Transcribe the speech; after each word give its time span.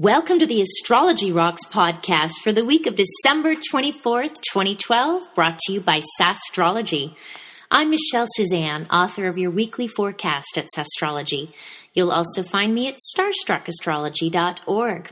Welcome 0.00 0.38
to 0.38 0.46
the 0.46 0.62
Astrology 0.62 1.30
Rocks 1.30 1.66
podcast 1.66 2.32
for 2.42 2.54
the 2.54 2.64
week 2.64 2.86
of 2.86 2.96
December 2.96 3.54
24th, 3.54 4.40
2012, 4.50 5.34
brought 5.34 5.58
to 5.58 5.74
you 5.74 5.82
by 5.82 6.00
Sasstrology. 6.18 7.14
I'm 7.70 7.90
Michelle 7.90 8.26
Suzanne, 8.34 8.86
author 8.90 9.28
of 9.28 9.36
your 9.36 9.50
weekly 9.50 9.86
forecast 9.86 10.56
at 10.56 10.68
Sasstrology. 10.74 11.52
You'll 11.92 12.12
also 12.12 12.42
find 12.42 12.74
me 12.74 12.88
at 12.88 12.96
starstruckastrology.org. 13.14 15.10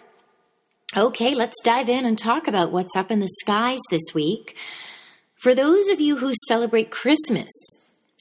Okay, 0.96 1.34
let's 1.34 1.62
dive 1.62 1.90
in 1.90 2.06
and 2.06 2.18
talk 2.18 2.48
about 2.48 2.72
what's 2.72 2.96
up 2.96 3.10
in 3.10 3.20
the 3.20 3.28
skies 3.42 3.80
this 3.90 4.14
week. 4.14 4.56
For 5.34 5.54
those 5.54 5.88
of 5.88 6.00
you 6.00 6.16
who 6.16 6.32
celebrate 6.46 6.90
Christmas, 6.90 7.50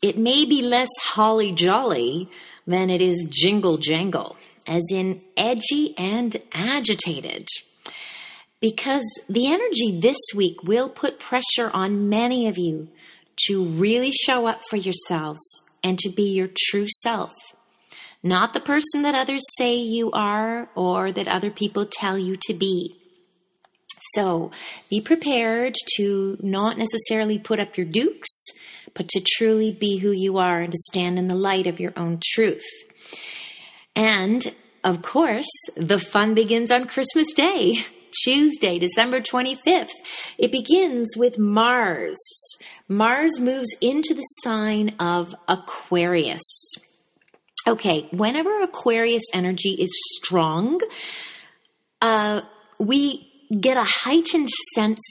it 0.02 0.18
may 0.18 0.43
be 0.43 0.61
less 0.61 0.89
holly 1.02 1.54
jolly 1.54 2.29
than 2.65 2.89
it 2.89 2.99
is 2.99 3.25
jingle 3.29 3.77
jangle 3.77 4.36
as 4.68 4.84
in 4.91 5.21
edgy 5.36 5.96
and 5.97 6.36
agitated. 6.54 7.47
Because 8.60 9.05
the 9.29 9.47
energy 9.47 10.00
this 10.00 10.18
week 10.36 10.64
will 10.64 10.89
put 10.89 11.19
pressure 11.19 11.69
on 11.74 12.10
many 12.10 12.47
of 12.47 12.57
you 12.57 12.89
to 13.47 13.64
really 13.64 14.11
show 14.11 14.47
up 14.47 14.61
for 14.69 14.77
yourselves 14.77 15.41
and 15.83 16.00
to 16.00 16.10
be 16.10 16.24
your 16.24 16.50
true 16.69 16.88
self. 17.04 17.33
Not 18.24 18.54
the 18.54 18.60
person 18.60 19.04
that 19.04 19.15
others 19.15 19.43
say 19.57 19.75
you 19.75 20.11
are 20.11 20.69
or 20.75 21.11
that 21.11 21.27
other 21.27 21.52
people 21.52 21.86
tell 21.86 22.18
you 22.18 22.36
to 22.47 22.54
be. 22.54 22.96
So 24.15 24.52
be 24.89 25.02
prepared 25.02 25.75
to 25.97 26.38
not 26.41 26.77
necessarily 26.77 27.38
put 27.38 27.60
up 27.60 27.77
your 27.77 27.86
dukes, 27.86 28.29
but 28.96 29.07
to 29.10 29.24
truly 29.38 29.71
be 29.71 29.99
who 29.99 30.11
you 30.11 30.38
are 30.38 30.61
and 30.61 30.71
to 30.71 30.77
stand 30.89 31.19
in 31.19 31.27
the 31.27 31.36
light 31.36 31.68
of 31.68 31.79
your 31.79 31.93
own 31.96 32.19
truth. 32.33 32.66
And 33.95 34.53
of 34.88 35.02
course, 35.02 35.50
the 35.75 36.00
fun 36.00 36.33
begins 36.33 36.72
on 36.72 36.88
Christmas 36.88 37.33
Day. 37.33 37.86
Tuesday, 38.23 38.80
December 38.80 39.19
25th. 39.19 39.89
It 40.38 40.49
begins 40.49 41.09
with 41.17 41.38
Mars. 41.38 42.17
Mars 42.88 43.38
moves 43.38 43.67
into 43.81 44.13
the 44.13 44.21
sign 44.43 44.95
of 44.97 45.35
Aquarius. 45.49 46.41
Okay, 47.67 48.08
whenever 48.11 48.61
Aquarius 48.61 49.23
energy 49.33 49.75
is 49.77 49.91
strong, 50.15 50.80
uh, 52.02 52.39
we 52.80 53.30
get 53.59 53.75
a 53.75 53.83
heightened 53.83 54.49
sense 54.73 55.02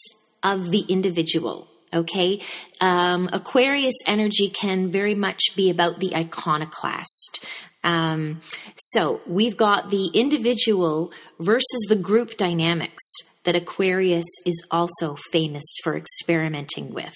of 0.42 0.70
the 0.70 0.86
individual. 0.88 1.68
Okay, 1.92 2.40
um, 2.80 3.28
Aquarius 3.30 3.94
energy 4.06 4.48
can 4.48 4.90
very 4.90 5.14
much 5.14 5.54
be 5.54 5.68
about 5.68 6.00
the 6.00 6.16
iconoclast, 6.16 7.44
um, 7.86 8.40
so 8.76 9.22
we've 9.26 9.56
got 9.56 9.90
the 9.90 10.08
individual 10.08 11.12
versus 11.38 11.86
the 11.88 11.96
group 11.96 12.36
dynamics 12.36 13.02
that 13.44 13.54
Aquarius 13.54 14.26
is 14.44 14.66
also 14.72 15.16
famous 15.30 15.64
for 15.84 15.96
experimenting 15.96 16.92
with. 16.92 17.14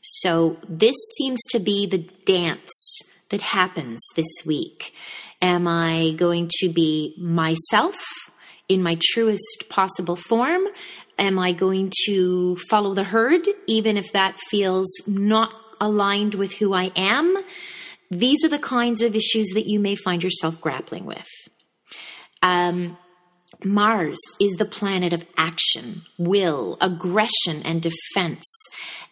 So 0.00 0.56
this 0.66 0.96
seems 1.18 1.38
to 1.50 1.58
be 1.58 1.86
the 1.86 2.08
dance 2.24 2.98
that 3.28 3.42
happens 3.42 3.98
this 4.16 4.46
week. 4.46 4.94
Am 5.42 5.68
I 5.68 6.14
going 6.16 6.48
to 6.60 6.70
be 6.70 7.14
myself 7.18 7.96
in 8.70 8.82
my 8.82 8.98
truest 9.12 9.64
possible 9.68 10.16
form? 10.16 10.62
Am 11.18 11.38
I 11.38 11.52
going 11.52 11.92
to 12.06 12.56
follow 12.70 12.94
the 12.94 13.04
herd, 13.04 13.46
even 13.66 13.98
if 13.98 14.12
that 14.14 14.38
feels 14.48 14.88
not 15.06 15.52
aligned 15.78 16.36
with 16.36 16.54
who 16.54 16.72
I 16.72 16.90
am? 16.96 17.36
These 18.10 18.44
are 18.44 18.48
the 18.48 18.58
kinds 18.58 19.02
of 19.02 19.14
issues 19.14 19.48
that 19.54 19.66
you 19.66 19.78
may 19.78 19.94
find 19.94 20.22
yourself 20.22 20.60
grappling 20.60 21.04
with. 21.04 21.28
Um, 22.42 22.96
Mars 23.64 24.18
is 24.38 24.52
the 24.54 24.64
planet 24.64 25.12
of 25.12 25.26
action, 25.36 26.02
will, 26.16 26.76
aggression, 26.80 27.62
and 27.64 27.82
defense. 27.82 28.44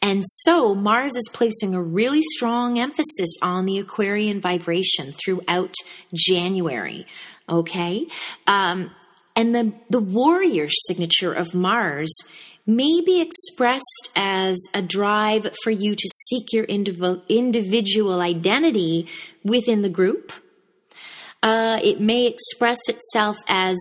And 0.01 0.23
so 0.27 0.75
Mars 0.75 1.17
is 1.17 1.29
placing 1.33 1.75
a 1.75 1.83
really 1.83 2.23
strong 2.23 2.79
emphasis 2.79 3.31
on 3.43 3.65
the 3.65 3.79
Aquarian 3.79 4.41
vibration 4.41 5.13
throughout 5.13 5.75
January. 6.15 7.07
Okay? 7.49 8.07
Um, 8.47 8.91
and 9.35 9.55
the, 9.55 9.73
the 9.91 10.01
warrior 10.01 10.69
signature 10.87 11.33
of 11.33 11.55
Mars 11.55 12.15
may 12.67 13.01
be 13.05 13.21
expressed 13.21 14.11
as 14.17 14.57
a 14.75 14.83
drive 14.83 15.55
for 15.63 15.71
you 15.71 15.95
to 15.95 16.09
seek 16.29 16.53
your 16.53 16.65
individual 16.65 18.21
identity 18.21 19.07
within 19.45 19.83
the 19.83 19.89
group. 19.89 20.33
Uh, 21.43 21.79
it 21.83 22.01
may 22.01 22.27
express 22.27 22.79
itself 22.89 23.37
as 23.47 23.77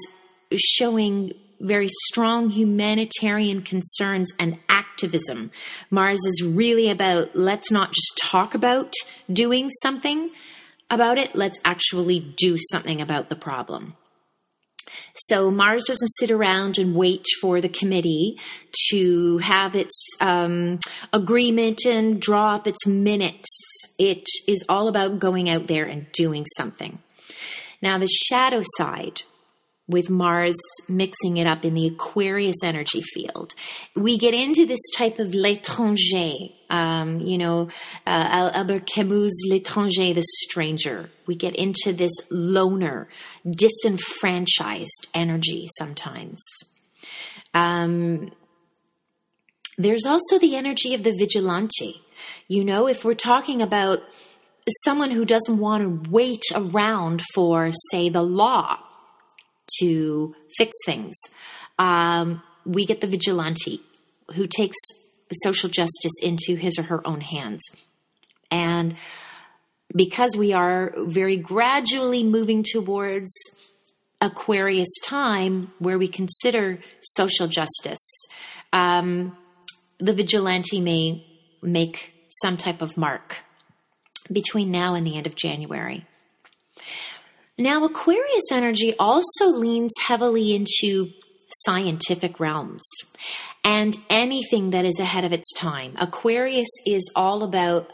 showing 0.56 1.34
very 1.60 1.88
strong 1.88 2.50
humanitarian 2.50 3.62
concerns 3.62 4.32
and 4.38 4.60
activism. 4.70 5.52
Mars 5.90 6.20
is 6.26 6.44
really 6.44 6.90
about 6.90 7.36
let's 7.36 7.72
not 7.72 7.92
just 7.92 8.20
talk 8.22 8.54
about 8.54 8.94
doing 9.32 9.70
something 9.82 10.30
about 10.90 11.18
it, 11.18 11.36
let's 11.36 11.60
actually 11.66 12.20
do 12.20 12.58
something 12.72 13.02
about 13.02 13.30
the 13.30 13.36
problem. 13.36 13.96
So 15.16 15.50
Mars 15.50 15.86
doesn't 15.86 16.12
sit 16.20 16.30
around 16.30 16.78
and 16.78 16.96
wait 16.96 17.26
for 17.42 17.62
the 17.62 17.70
committee 17.70 18.38
to 18.90 19.38
have 19.38 19.76
its 19.76 20.06
um, 20.20 20.80
agreement 21.14 21.86
and 21.86 22.20
draw 22.20 22.56
up 22.56 22.68
its 22.68 22.86
minutes. 22.86 23.48
It 23.98 24.26
is 24.48 24.64
all 24.68 24.88
about 24.90 25.20
going 25.20 25.50
out 25.50 25.68
there 25.68 25.86
and 25.86 26.12
doing 26.12 26.46
something. 26.58 27.00
Now, 27.82 27.98
the 27.98 28.08
shadow 28.08 28.62
side 28.78 29.24
with 29.88 30.10
Mars 30.10 30.56
mixing 30.90 31.38
it 31.38 31.46
up 31.46 31.64
in 31.64 31.76
the 31.76 31.88
Aquarius 31.88 32.64
energy 32.64 33.04
field. 33.14 33.54
We 33.96 34.18
get 34.18 34.34
into 34.34 34.66
this 34.66 34.80
type 34.98 35.20
of 35.20 35.28
l'étranger, 35.28 36.52
um, 36.70 37.20
you 37.20 37.38
know, 37.38 37.70
uh, 38.08 38.50
Albert 38.54 38.88
Camus' 38.88 39.48
l'étranger, 39.50 40.16
the 40.16 40.24
stranger. 40.24 41.12
We 41.28 41.36
get 41.36 41.56
into 41.56 41.94
this 41.94 42.14
loner, 42.32 43.08
disenfranchised 43.48 45.08
energy 45.14 45.68
sometimes. 45.78 46.42
Um, 47.54 48.32
there's 49.78 50.06
also 50.06 50.40
the 50.40 50.56
energy 50.56 50.96
of 50.96 51.04
the 51.04 51.16
vigilante. 51.16 52.02
You 52.48 52.66
know, 52.66 52.88
if 52.88 53.04
we're 53.04 53.14
talking 53.14 53.62
about 53.62 54.02
someone 54.84 55.12
who 55.12 55.26
doesn't 55.26 55.60
want 55.60 55.84
to 55.84 56.10
wait 56.10 56.42
around 56.56 57.22
for, 57.36 57.72
say, 57.92 58.10
the 58.10 58.24
law 58.24 58.80
to 59.80 60.36
fix 60.58 60.72
things. 60.86 61.16
Um, 61.78 62.42
we 62.66 62.86
get 62.86 63.02
the 63.02 63.08
vigilante 63.08 63.82
who 64.34 64.48
takes 64.48 64.78
social 65.44 65.70
justice 65.70 66.14
into 66.22 66.56
his 66.56 66.78
or 66.78 66.84
her 66.84 67.08
own 67.08 67.22
hands. 67.22 67.62
And 68.52 68.96
because 69.96 70.36
we 70.38 70.54
are 70.54 70.94
very 70.98 71.38
gradually 71.38 72.24
moving 72.24 72.64
towards 72.64 73.32
Aquarius 74.22 74.94
time 75.04 75.72
where 75.80 75.98
we 75.98 76.08
consider 76.08 76.80
social 77.02 77.48
justice, 77.48 78.12
um, 78.74 79.38
the 80.00 80.14
vigilante 80.14 80.82
may 80.82 81.26
make 81.62 82.14
some 82.42 82.58
type 82.58 82.82
of 82.82 82.98
mark 82.98 83.38
between 84.32 84.72
now 84.72 84.96
and 84.96 85.06
the 85.06 85.16
end 85.18 85.28
of 85.28 85.36
January. 85.36 86.06
Now, 87.58 87.86
Aquarius 87.86 88.52
energy 88.52 88.94
also 89.00 89.48
leans 89.48 89.94
heavily 90.02 90.54
into 90.54 91.10
scientific 91.64 92.40
realms 92.40 92.84
and 93.64 93.96
anything 94.10 94.72
that 94.72 94.84
is 94.84 95.00
ahead 95.00 95.24
of 95.24 95.32
its 95.32 95.54
time. 95.54 95.94
Aquarius 95.98 96.68
is 96.86 97.10
all 97.16 97.44
about 97.44 97.90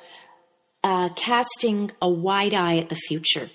uh, 0.84 1.10
casting 1.10 1.92
a 2.02 2.10
wide 2.10 2.56
eye 2.56 2.78
at 2.78 2.90
the 2.90 2.96
future. 2.96 3.52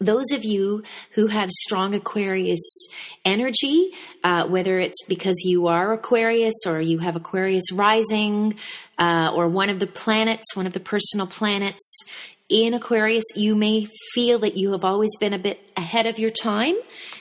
Those 0.00 0.32
of 0.32 0.44
you 0.44 0.82
who 1.12 1.28
have 1.28 1.50
strong 1.50 1.94
Aquarius 1.94 2.88
energy, 3.24 3.92
uh, 4.24 4.48
whether 4.48 4.80
it's 4.80 5.04
because 5.04 5.36
you 5.44 5.68
are 5.68 5.92
Aquarius 5.92 6.54
or 6.66 6.80
you 6.80 6.98
have 6.98 7.14
Aquarius 7.14 7.70
rising, 7.70 8.56
uh, 8.98 9.30
or 9.34 9.46
one 9.46 9.68
of 9.68 9.78
the 9.78 9.86
planets, 9.86 10.56
one 10.56 10.66
of 10.66 10.72
the 10.72 10.80
personal 10.80 11.26
planets 11.26 12.04
in 12.50 12.74
Aquarius, 12.74 13.24
you 13.36 13.54
may 13.54 13.86
feel 14.12 14.40
that 14.40 14.56
you 14.56 14.72
have 14.72 14.84
always 14.84 15.16
been 15.18 15.32
a 15.32 15.38
bit 15.38 15.60
ahead 15.76 16.06
of 16.06 16.18
your 16.18 16.30
time 16.30 16.74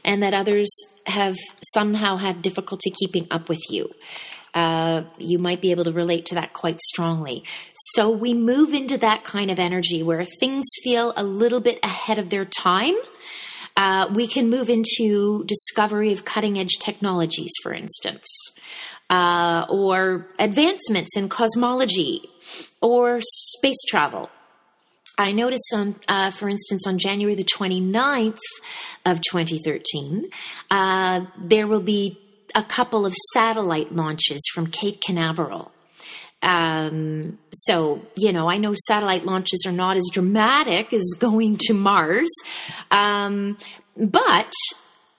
and 0.03 0.23
that 0.23 0.33
others 0.33 0.69
have 1.05 1.37
somehow 1.73 2.17
had 2.17 2.41
difficulty 2.41 2.91
keeping 2.91 3.27
up 3.29 3.47
with 3.47 3.61
you. 3.69 3.89
Uh, 4.55 5.03
you 5.19 5.37
might 5.37 5.61
be 5.61 5.69
able 5.69 5.83
to 5.83 5.91
relate 5.91 6.25
to 6.25 6.35
that 6.35 6.53
quite 6.53 6.81
strongly. 6.81 7.43
So 7.93 8.09
we 8.09 8.33
move 8.33 8.73
into 8.73 8.97
that 8.97 9.23
kind 9.23 9.51
of 9.51 9.59
energy 9.59 10.01
where 10.01 10.25
things 10.39 10.65
feel 10.83 11.13
a 11.15 11.23
little 11.23 11.59
bit 11.59 11.79
ahead 11.83 12.17
of 12.17 12.31
their 12.31 12.45
time. 12.45 12.95
Uh, 13.77 14.09
we 14.13 14.27
can 14.27 14.49
move 14.49 14.67
into 14.67 15.43
discovery 15.45 16.11
of 16.11 16.25
cutting 16.25 16.57
edge 16.57 16.79
technologies, 16.81 17.51
for 17.61 17.71
instance, 17.71 18.25
uh, 19.11 19.67
or 19.69 20.27
advancements 20.39 21.15
in 21.15 21.29
cosmology 21.29 22.27
or 22.81 23.19
space 23.21 23.81
travel 23.87 24.29
I 25.19 25.33
noticed 25.33 25.73
on, 25.73 25.95
uh, 26.07 26.31
for 26.31 26.47
instance, 26.47 26.87
on 26.87 26.97
January 26.97 27.35
the 27.35 27.43
29th 27.43 28.39
of 29.05 29.19
2013, 29.21 30.29
uh, 30.71 31.25
there 31.37 31.67
will 31.67 31.81
be 31.81 32.17
a 32.55 32.63
couple 32.63 33.05
of 33.05 33.13
satellite 33.33 33.93
launches 33.93 34.41
from 34.53 34.67
Cape 34.67 35.01
Canaveral. 35.01 35.73
Um, 36.41 37.37
so, 37.51 38.01
you 38.15 38.31
know, 38.31 38.49
I 38.49 38.57
know 38.59 38.73
satellite 38.87 39.25
launches 39.25 39.65
are 39.65 39.73
not 39.73 39.97
as 39.97 40.09
dramatic 40.13 40.93
as 40.93 41.03
going 41.19 41.57
to 41.63 41.73
Mars. 41.73 42.29
Um, 42.89 43.57
but, 43.97 44.53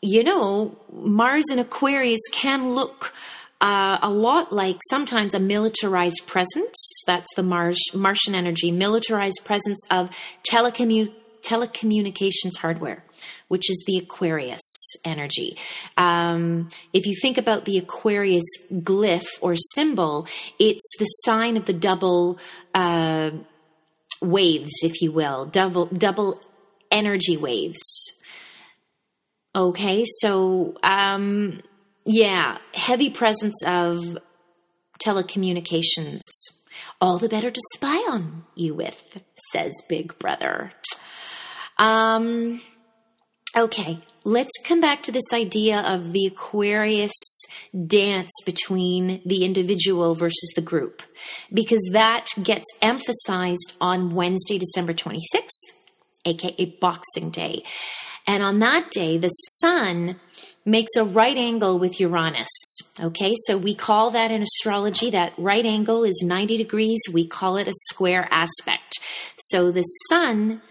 you 0.01 0.25
know, 0.25 0.79
Mars 0.91 1.45
and 1.51 1.61
Aquarius 1.61 2.23
can 2.33 2.73
look 2.73 3.13
uh, 3.61 3.99
a 4.03 4.11
lot 4.11 4.53
like 4.53 4.79
sometimes 4.89 5.35
a 5.35 5.41
militarized 5.41 6.27
presence. 6.27 6.77
That's 7.07 7.33
the 7.37 7.43
Mars, 7.43 7.79
Martian 7.95 8.35
energy, 8.35 8.71
militarized 8.71 9.41
presence 9.45 9.85
of 9.91 10.11
telecommu- 10.49 11.13
telecommunications 11.43 12.57
hardware 12.59 13.05
which 13.49 13.69
is 13.69 13.83
the 13.87 13.99
Aquarius 13.99 14.61
energy. 15.05 15.57
Um, 15.97 16.69
if 16.93 17.05
you 17.05 17.17
think 17.21 17.37
about 17.37 17.65
the 17.65 17.79
Aquarius 17.79 18.45
glyph 18.73 19.27
or 19.41 19.57
symbol, 19.75 20.27
it's 20.61 20.89
the 21.01 21.05
sign 21.05 21.57
of 21.57 21.65
the 21.65 21.73
double 21.73 22.39
uh, 22.75 23.33
waves, 24.23 24.71
if 24.83 25.03
you 25.03 25.11
will, 25.11 25.47
double 25.47 25.87
double 25.87 26.41
energy 26.91 27.37
waves. 27.37 27.81
Okay, 29.55 30.05
so 30.21 30.77
um, 30.85 31.61
yeah, 32.05 32.59
heavy 32.75 33.11
presence 33.11 33.63
of 33.67 34.19
telecommunications. 35.05 36.21
All 37.01 37.19
the 37.19 37.29
better 37.29 37.51
to 37.51 37.61
spy 37.75 37.97
on 37.97 38.45
you 38.55 38.75
with, 38.75 39.19
says 39.53 39.73
Big 39.89 40.19
Brother. 40.19 40.73
Um, 41.79 42.61
Okay, 43.57 43.99
let's 44.23 44.53
come 44.65 44.81
back 44.81 45.03
to 45.03 45.11
this 45.13 45.33
idea 45.33 45.81
of 45.81 46.13
the 46.13 46.27
Aquarius 46.27 47.11
dance 47.89 48.31
between 48.47 49.21
the 49.27 49.45
individual 49.45 50.15
versus 50.15 50.53
the 50.55 50.63
group, 50.63 51.03
because 51.53 51.83
that 51.93 52.27
gets 52.41 52.67
emphasized 52.81 53.75
on 53.81 54.15
Wednesday, 54.15 54.57
December 54.57 54.95
26th, 54.95 55.65
aka 56.25 56.77
Boxing 56.81 57.31
Day. 57.31 57.65
And 58.25 58.45
on 58.45 58.61
that 58.61 58.93
day, 58.93 59.19
the 59.19 59.29
sun 59.29 60.21
makes 60.71 60.95
a 60.97 61.05
right 61.05 61.37
angle 61.37 61.79
with 61.79 62.01
Uranus. 62.01 62.49
Okay, 63.01 63.35
so 63.47 63.59
we 63.59 63.75
call 63.75 64.11
that 64.13 64.31
in 64.31 64.43
astrology, 64.43 65.11
that 65.11 65.33
right 65.37 65.67
angle 65.67 66.05
is 66.05 66.23
90 66.25 66.57
degrees. 66.57 67.01
We 67.13 67.27
call 67.27 67.57
it 67.57 67.67
a 67.67 67.73
square 67.89 68.29
aspect. 68.31 69.01
So 69.37 69.73
the 69.73 69.83
sun 69.83 70.63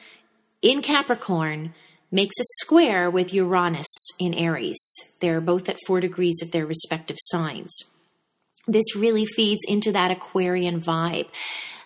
in 0.61 0.81
Capricorn 0.81 1.73
makes 2.11 2.39
a 2.39 2.63
square 2.63 3.09
with 3.09 3.33
Uranus 3.33 3.87
in 4.17 4.33
Aries. 4.33 4.79
They're 5.19 5.41
both 5.41 5.67
at 5.69 5.77
four 5.85 5.99
degrees 5.99 6.41
of 6.41 6.51
their 6.51 6.65
respective 6.65 7.17
signs. 7.19 7.71
This 8.67 8.95
really 8.95 9.25
feeds 9.25 9.61
into 9.67 9.91
that 9.91 10.11
Aquarian 10.11 10.79
vibe. 10.79 11.29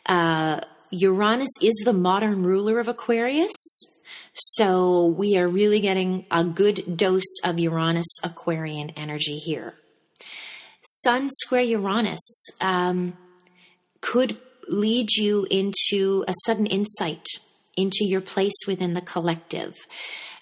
Uh, 0.06 0.62
Uranus 0.92 1.50
is 1.62 1.82
the 1.84 1.94
modern 1.94 2.44
ruler 2.44 2.80
of 2.80 2.88
Aquarius. 2.88 3.52
So 4.34 5.06
we 5.06 5.38
are 5.38 5.48
really 5.48 5.80
getting 5.80 6.26
a 6.32 6.44
good 6.44 6.98
dose 6.98 7.40
of 7.44 7.60
Uranus 7.60 8.20
Aquarian 8.24 8.90
energy 8.92 9.38
here. 9.38 9.76
Sun 10.82 11.30
square 11.32 11.62
Uranus 11.62 12.50
um, 12.60 13.14
could 14.02 14.38
lead 14.68 15.10
you 15.16 15.46
into 15.52 16.26
a 16.28 16.34
sudden 16.46 16.66
insight 16.66 17.26
into 17.78 18.06
your 18.06 18.22
place 18.22 18.54
within 18.68 18.94
the 18.94 19.02
collective. 19.02 19.76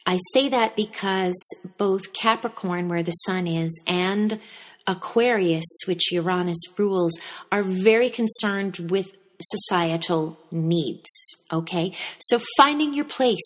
I 0.05 0.17
say 0.33 0.49
that 0.49 0.75
because 0.75 1.35
both 1.77 2.13
Capricorn, 2.13 2.89
where 2.89 3.03
the 3.03 3.11
sun 3.11 3.45
is, 3.45 3.81
and 3.85 4.39
Aquarius, 4.87 5.65
which 5.85 6.11
Uranus 6.11 6.59
rules, 6.77 7.13
are 7.51 7.63
very 7.63 8.09
concerned 8.09 8.89
with 8.89 9.11
societal 9.39 10.39
needs. 10.51 11.09
Okay? 11.51 11.93
So 12.19 12.39
finding 12.57 12.93
your 12.93 13.05
place 13.05 13.37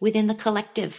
within 0.00 0.26
the 0.26 0.34
collective, 0.34 0.96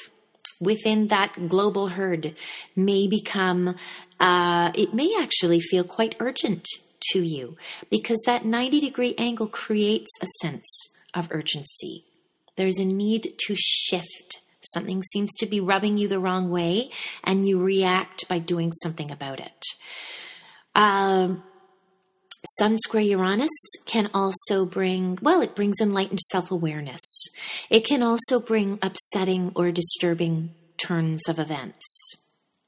within 0.59 1.07
that 1.07 1.47
global 1.47 1.89
herd, 1.89 2.35
may 2.75 3.07
become, 3.07 3.75
uh, 4.19 4.71
it 4.75 4.93
may 4.93 5.15
actually 5.19 5.59
feel 5.59 5.83
quite 5.83 6.15
urgent 6.19 6.67
to 7.11 7.21
you 7.21 7.57
because 7.89 8.21
that 8.25 8.45
90 8.45 8.79
degree 8.79 9.15
angle 9.17 9.47
creates 9.47 10.11
a 10.21 10.27
sense 10.41 10.89
of 11.13 11.27
urgency. 11.31 12.05
There's 12.55 12.77
a 12.77 12.85
need 12.85 13.35
to 13.47 13.55
shift. 13.57 14.41
Something 14.61 15.01
seems 15.01 15.31
to 15.39 15.45
be 15.45 15.61
rubbing 15.61 15.97
you 15.97 16.09
the 16.09 16.19
wrong 16.19 16.49
way, 16.49 16.91
and 17.23 17.47
you 17.47 17.63
react 17.63 18.27
by 18.27 18.39
doing 18.39 18.73
something 18.83 19.09
about 19.09 19.39
it. 19.39 19.63
Um, 20.75 21.43
Sun 22.57 22.77
square 22.77 23.03
Uranus 23.03 23.49
can 23.85 24.09
also 24.13 24.65
bring, 24.65 25.17
well, 25.21 25.41
it 25.41 25.55
brings 25.55 25.81
enlightened 25.81 26.19
self 26.31 26.51
awareness. 26.51 27.01
It 27.69 27.85
can 27.85 28.01
also 28.01 28.39
bring 28.39 28.79
upsetting 28.81 29.51
or 29.55 29.71
disturbing 29.71 30.51
turns 30.77 31.27
of 31.27 31.39
events. 31.39 32.15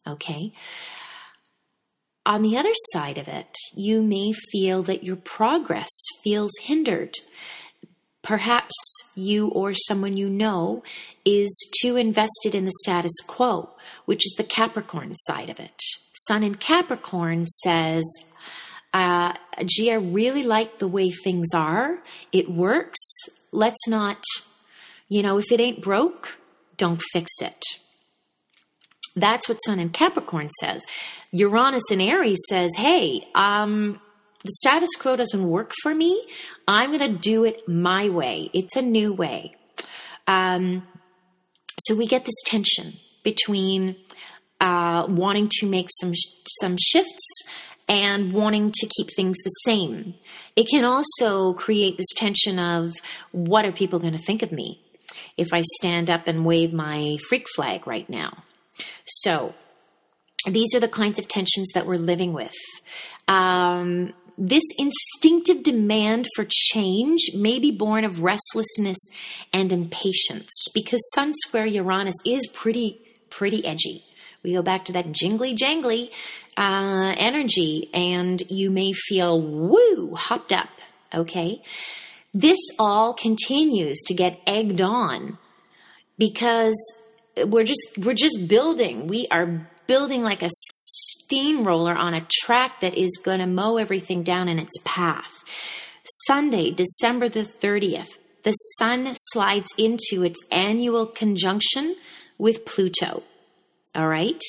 Okay? 0.05 0.53
On 2.25 2.41
the 2.41 2.57
other 2.57 2.73
side 2.91 3.17
of 3.17 3.27
it, 3.27 3.55
you 3.75 4.03
may 4.03 4.33
feel 4.51 4.83
that 4.83 5.03
your 5.03 5.15
progress 5.15 5.89
feels 6.23 6.51
hindered 6.61 7.15
Perhaps 8.23 8.75
you 9.15 9.47
or 9.47 9.73
someone 9.73 10.15
you 10.15 10.29
know 10.29 10.83
is 11.25 11.51
too 11.81 11.95
invested 11.95 12.53
in 12.53 12.65
the 12.65 12.73
status 12.83 13.13
quo, 13.25 13.71
which 14.05 14.25
is 14.25 14.35
the 14.37 14.43
Capricorn 14.43 15.15
side 15.15 15.49
of 15.49 15.59
it. 15.59 15.81
Sun 16.27 16.43
in 16.43 16.55
Capricorn 16.55 17.45
says, 17.45 18.03
uh, 18.93 19.33
gee, 19.65 19.91
I 19.91 19.95
really 19.95 20.43
like 20.43 20.79
the 20.79 20.87
way 20.87 21.11
things 21.11 21.49
are. 21.53 21.99
It 22.31 22.49
works. 22.49 22.99
Let's 23.51 23.87
not, 23.87 24.23
you 25.07 25.21
know, 25.23 25.37
if 25.37 25.51
it 25.51 25.59
ain't 25.59 25.81
broke, 25.81 26.37
don't 26.77 27.01
fix 27.13 27.31
it. 27.41 27.61
That's 29.15 29.49
what 29.49 29.57
Sun 29.65 29.79
in 29.79 29.89
Capricorn 29.89 30.49
says. 30.59 30.83
Uranus 31.31 31.83
in 31.91 32.01
Aries 32.01 32.39
says, 32.49 32.71
hey, 32.77 33.21
um, 33.35 33.99
the 34.43 34.51
status 34.59 34.89
quo 34.97 35.15
doesn't 35.15 35.47
work 35.47 35.71
for 35.83 35.93
me. 35.93 36.25
I'm 36.67 36.97
going 36.97 37.13
to 37.13 37.19
do 37.19 37.43
it 37.43 37.67
my 37.67 38.09
way. 38.09 38.49
It's 38.53 38.75
a 38.75 38.81
new 38.81 39.13
way. 39.13 39.55
Um, 40.27 40.87
so 41.81 41.95
we 41.95 42.07
get 42.07 42.25
this 42.25 42.41
tension 42.45 42.93
between 43.23 43.95
uh, 44.59 45.05
wanting 45.09 45.49
to 45.59 45.65
make 45.65 45.89
some 45.99 46.13
some 46.59 46.77
shifts 46.79 47.27
and 47.87 48.33
wanting 48.33 48.71
to 48.71 48.87
keep 48.87 49.07
things 49.15 49.37
the 49.43 49.49
same. 49.65 50.13
It 50.55 50.67
can 50.69 50.85
also 50.85 51.53
create 51.53 51.97
this 51.97 52.13
tension 52.15 52.59
of 52.59 52.91
what 53.31 53.65
are 53.65 53.71
people 53.71 53.99
going 53.99 54.17
to 54.17 54.23
think 54.23 54.41
of 54.41 54.51
me 54.51 54.81
if 55.37 55.47
I 55.53 55.61
stand 55.79 56.09
up 56.09 56.27
and 56.27 56.45
wave 56.45 56.73
my 56.73 57.17
freak 57.27 57.45
flag 57.55 57.87
right 57.87 58.09
now. 58.09 58.43
So 59.05 59.53
these 60.45 60.73
are 60.75 60.79
the 60.79 60.87
kinds 60.87 61.19
of 61.19 61.27
tensions 61.27 61.69
that 61.73 61.85
we're 61.85 61.97
living 61.97 62.33
with. 62.33 62.53
Um, 63.27 64.13
this 64.37 64.63
instinctive 64.77 65.63
demand 65.63 66.27
for 66.35 66.45
change 66.49 67.31
may 67.35 67.59
be 67.59 67.71
born 67.71 68.03
of 68.05 68.21
restlessness 68.21 68.97
and 69.53 69.71
impatience 69.71 70.49
because 70.73 71.01
Sun 71.13 71.33
Square 71.45 71.67
Uranus 71.67 72.15
is 72.25 72.47
pretty, 72.53 72.99
pretty 73.29 73.65
edgy. 73.65 74.03
We 74.43 74.53
go 74.53 74.61
back 74.61 74.85
to 74.85 74.93
that 74.93 75.11
jingly 75.11 75.55
jangly 75.55 76.11
uh, 76.57 77.13
energy, 77.17 77.89
and 77.93 78.41
you 78.49 78.71
may 78.71 78.93
feel 78.93 79.41
woo, 79.41 80.15
hopped 80.15 80.51
up. 80.51 80.69
Okay. 81.13 81.61
This 82.33 82.59
all 82.79 83.13
continues 83.13 83.99
to 84.07 84.13
get 84.13 84.39
egged 84.47 84.81
on 84.81 85.37
because 86.17 86.75
we're 87.45 87.65
just 87.65 87.97
we're 87.97 88.13
just 88.13 88.47
building. 88.47 89.07
We 89.07 89.27
are 89.29 89.67
building 89.87 90.23
like 90.23 90.41
a 90.41 90.49
steamroller 90.49 91.93
on 91.93 92.13
a 92.13 92.27
track 92.43 92.79
that 92.79 92.97
is 92.97 93.19
going 93.23 93.39
to 93.39 93.47
mow 93.47 93.77
everything 93.77 94.23
down 94.23 94.47
in 94.47 94.59
its 94.59 94.77
path. 94.85 95.43
Sunday, 96.25 96.71
December 96.71 97.29
the 97.29 97.43
30th, 97.43 98.07
the 98.43 98.51
sun 98.51 99.13
slides 99.15 99.69
into 99.77 100.23
its 100.23 100.39
annual 100.51 101.05
conjunction 101.05 101.95
with 102.37 102.65
Pluto. 102.65 103.23
All 103.95 104.07
right? 104.07 104.41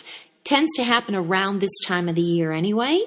Tends 0.44 0.72
to 0.76 0.84
happen 0.84 1.14
around 1.14 1.60
this 1.60 1.70
time 1.86 2.08
of 2.08 2.14
the 2.14 2.22
year 2.22 2.52
anyway, 2.52 3.00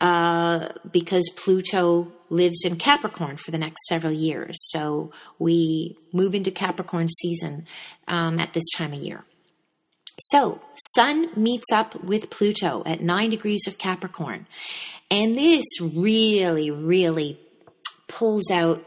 uh, 0.00 0.68
because 0.90 1.28
Pluto 1.36 2.12
lives 2.28 2.64
in 2.64 2.76
Capricorn 2.76 3.36
for 3.36 3.50
the 3.50 3.58
next 3.58 3.86
several 3.86 4.12
years. 4.12 4.56
So 4.70 5.12
we 5.38 5.96
move 6.12 6.34
into 6.34 6.50
Capricorn 6.50 7.08
season 7.08 7.66
um, 8.08 8.38
at 8.38 8.52
this 8.52 8.64
time 8.76 8.92
of 8.92 9.00
year. 9.00 9.24
So, 10.18 10.62
Sun 10.96 11.30
meets 11.36 11.70
up 11.72 12.02
with 12.02 12.30
Pluto 12.30 12.82
at 12.86 13.02
nine 13.02 13.28
degrees 13.30 13.66
of 13.66 13.76
Capricorn. 13.76 14.46
And 15.10 15.36
this 15.36 15.64
really, 15.80 16.70
really 16.70 17.38
pulls 18.08 18.50
out 18.50 18.86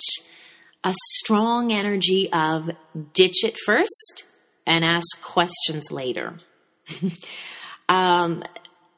a 0.84 0.94
strong 1.18 1.72
energy 1.72 2.30
of 2.34 2.72
ditch 3.14 3.44
it 3.44 3.56
first 3.66 4.26
and 4.66 4.84
ask 4.84 5.22
questions 5.22 5.92
later. 5.92 6.36
um, 7.90 8.44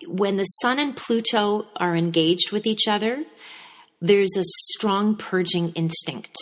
when 0.07 0.37
the 0.37 0.43
Sun 0.43 0.79
and 0.79 0.95
Pluto 0.95 1.67
are 1.75 1.95
engaged 1.95 2.51
with 2.51 2.65
each 2.65 2.87
other, 2.87 3.23
there's 4.01 4.35
a 4.35 4.43
strong 4.73 5.15
purging 5.15 5.71
instinct. 5.73 6.35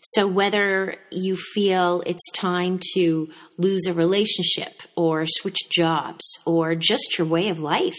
So, 0.00 0.26
whether 0.28 0.96
you 1.10 1.36
feel 1.36 2.02
it's 2.06 2.30
time 2.34 2.78
to 2.94 3.28
lose 3.58 3.86
a 3.86 3.94
relationship 3.94 4.82
or 4.96 5.26
switch 5.26 5.58
jobs 5.70 6.24
or 6.46 6.74
just 6.76 7.18
your 7.18 7.26
way 7.26 7.48
of 7.48 7.60
life, 7.60 7.98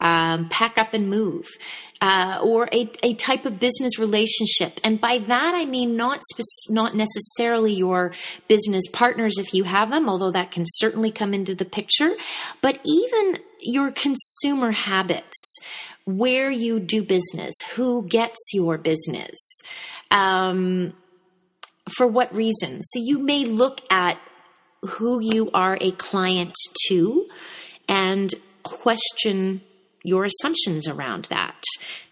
um, 0.00 0.48
pack 0.48 0.78
up 0.78 0.94
and 0.94 1.08
move, 1.08 1.46
uh, 2.00 2.38
or 2.42 2.68
a, 2.72 2.90
a 3.02 3.14
type 3.14 3.46
of 3.46 3.58
business 3.58 3.98
relationship. 3.98 4.78
And 4.84 5.00
by 5.00 5.18
that, 5.18 5.54
I 5.54 5.64
mean 5.64 5.96
not, 5.96 6.20
not 6.68 6.94
necessarily 6.94 7.72
your 7.72 8.12
business 8.48 8.84
partners 8.92 9.34
if 9.38 9.54
you 9.54 9.64
have 9.64 9.90
them, 9.90 10.08
although 10.08 10.32
that 10.32 10.50
can 10.50 10.64
certainly 10.66 11.10
come 11.10 11.32
into 11.32 11.54
the 11.54 11.64
picture, 11.64 12.14
but 12.60 12.80
even 12.84 13.38
your 13.60 13.90
consumer 13.90 14.72
habits, 14.72 15.58
where 16.04 16.50
you 16.50 16.78
do 16.78 17.02
business, 17.02 17.54
who 17.74 18.06
gets 18.06 18.38
your 18.52 18.78
business. 18.78 19.58
Um, 20.10 20.92
for 21.96 22.06
what 22.06 22.34
reason? 22.34 22.82
So 22.82 23.00
you 23.00 23.18
may 23.18 23.44
look 23.44 23.80
at 23.90 24.18
who 24.82 25.20
you 25.20 25.50
are 25.52 25.78
a 25.80 25.90
client 25.92 26.54
to 26.88 27.26
and 27.88 28.32
question 28.62 29.62
your 30.06 30.24
assumptions 30.24 30.86
around 30.86 31.24
that. 31.24 31.60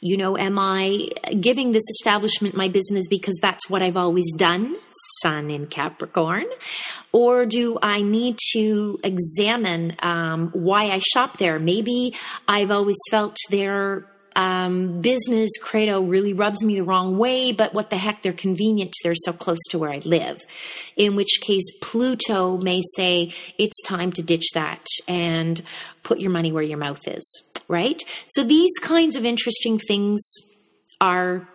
You 0.01 0.17
know, 0.17 0.37
am 0.37 0.59
I 0.59 1.11
giving 1.41 1.71
this 1.71 1.85
establishment 1.91 2.57
my 2.57 2.69
business 2.69 3.07
because 3.09 3.39
that's 3.41 3.71
what 3.71 3.83
I've 3.83 3.97
always 3.97 4.31
done, 4.37 4.77
Sun 5.23 5.49
in 5.49 5.69
Capricorn? 5.69 6.47
Or 7.13 7.47
do 7.47 7.79
I 7.81 8.03
need 8.03 8.37
to 8.55 8.99
examine 9.05 9.95
um, 10.01 10.51
why 10.53 10.91
I 10.91 10.99
shop 10.99 11.39
there? 11.39 11.61
Maybe 11.61 12.17
I've 12.49 12.73
always 12.73 12.99
felt 13.13 13.37
there 13.51 14.07
um, 14.37 15.01
business 15.01 15.51
credo 15.61 16.03
really 16.03 16.33
rubs 16.33 16.65
me 16.65 16.77
the 16.77 16.85
wrong 16.85 17.19
way, 17.19 17.53
but 17.53 17.73
what 17.75 17.91
the 17.91 17.97
heck, 17.97 18.23
they're 18.23 18.33
convenient. 18.33 18.95
They're 19.03 19.15
so 19.15 19.33
close 19.33 19.59
to 19.71 19.79
where 19.79 19.91
I 19.91 19.99
live. 20.05 20.43
In 20.97 21.17
which 21.17 21.41
case, 21.41 21.65
Pluto 21.81 22.57
may 22.57 22.83
say 22.97 23.33
it's 23.59 23.81
time 23.83 24.13
to 24.13 24.23
ditch 24.23 24.47
that 24.55 24.85
and 25.07 25.63
put 26.03 26.21
your 26.21 26.31
money 26.31 26.53
where 26.53 26.63
your 26.63 26.79
mouth 26.79 27.07
is, 27.07 27.43
right? 27.69 28.03
So 28.29 28.43
these 28.45 28.73
kinds 28.83 29.17
of 29.17 29.25
interesting 29.25 29.79
things 29.79 30.21
are 31.01 31.49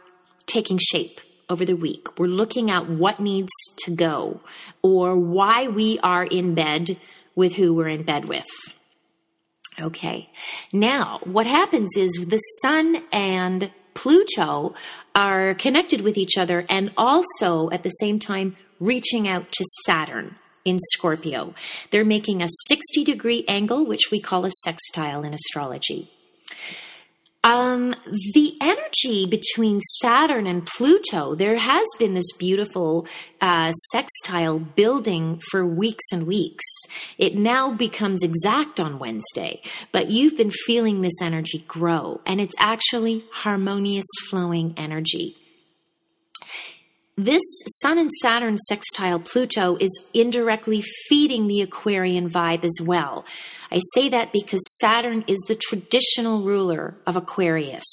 taking 0.45 0.77
shape 0.77 1.19
over 1.49 1.65
the 1.65 1.75
week. 1.75 2.19
We're 2.19 2.27
looking 2.27 2.71
at 2.71 2.89
what 2.89 3.19
needs 3.19 3.51
to 3.79 3.91
go 3.91 4.41
or 4.81 5.15
why 5.15 5.67
we 5.67 5.99
are 5.99 6.23
in 6.23 6.53
bed 6.55 6.97
with 7.35 7.53
who 7.53 7.73
we're 7.73 7.87
in 7.87 8.03
bed 8.03 8.25
with. 8.25 8.45
Okay. 9.79 10.29
Now, 10.73 11.19
what 11.23 11.47
happens 11.47 11.89
is 11.95 12.11
the 12.27 12.37
sun 12.61 13.03
and 13.11 13.71
Pluto 13.93 14.73
are 15.15 15.55
connected 15.55 16.01
with 16.01 16.17
each 16.17 16.37
other 16.37 16.65
and 16.69 16.91
also 16.97 17.69
at 17.69 17.83
the 17.83 17.89
same 17.89 18.19
time 18.19 18.55
reaching 18.79 19.27
out 19.27 19.51
to 19.51 19.65
Saturn 19.85 20.35
in 20.65 20.79
Scorpio. 20.93 21.53
They're 21.91 22.05
making 22.05 22.41
a 22.41 22.47
60 22.67 23.03
degree 23.03 23.43
angle, 23.47 23.85
which 23.85 24.11
we 24.11 24.21
call 24.21 24.45
a 24.45 24.51
sextile 24.63 25.23
in 25.23 25.33
astrology. 25.33 26.11
Um, 27.41 27.95
the 28.33 28.57
energy 28.59 29.25
between 29.25 29.79
Saturn 30.01 30.45
and 30.45 30.65
Pluto, 30.65 31.35
there 31.35 31.57
has 31.57 31.85
been 31.97 32.13
this 32.13 32.33
beautiful 32.37 33.07
uh, 33.39 33.71
sextile 33.93 34.59
building 34.59 35.41
for 35.49 35.65
weeks 35.65 36.03
and 36.11 36.27
weeks. 36.27 36.65
It 37.17 37.35
now 37.35 37.71
becomes 37.71 38.23
exact 38.23 38.81
on 38.81 38.99
Wednesday, 38.99 39.61
but 39.93 40.09
you've 40.09 40.35
been 40.35 40.51
feeling 40.51 40.99
this 40.99 41.21
energy 41.21 41.63
grow, 41.65 42.19
and 42.25 42.41
it's 42.41 42.55
actually 42.59 43.23
harmonious 43.31 44.07
flowing 44.29 44.73
energy. 44.75 45.37
This 47.21 47.43
Sun 47.81 47.97
and 47.97 48.09
Saturn 48.21 48.57
sextile 48.69 49.19
Pluto 49.19 49.75
is 49.75 50.05
indirectly 50.13 50.81
feeding 51.09 51.47
the 51.47 51.61
Aquarian 51.61 52.29
vibe 52.29 52.63
as 52.63 52.79
well. 52.81 53.25
I 53.69 53.81
say 53.93 54.07
that 54.07 54.31
because 54.31 54.61
Saturn 54.79 55.25
is 55.27 55.37
the 55.45 55.55
traditional 55.55 56.43
ruler 56.43 56.95
of 57.05 57.17
Aquarius. 57.17 57.83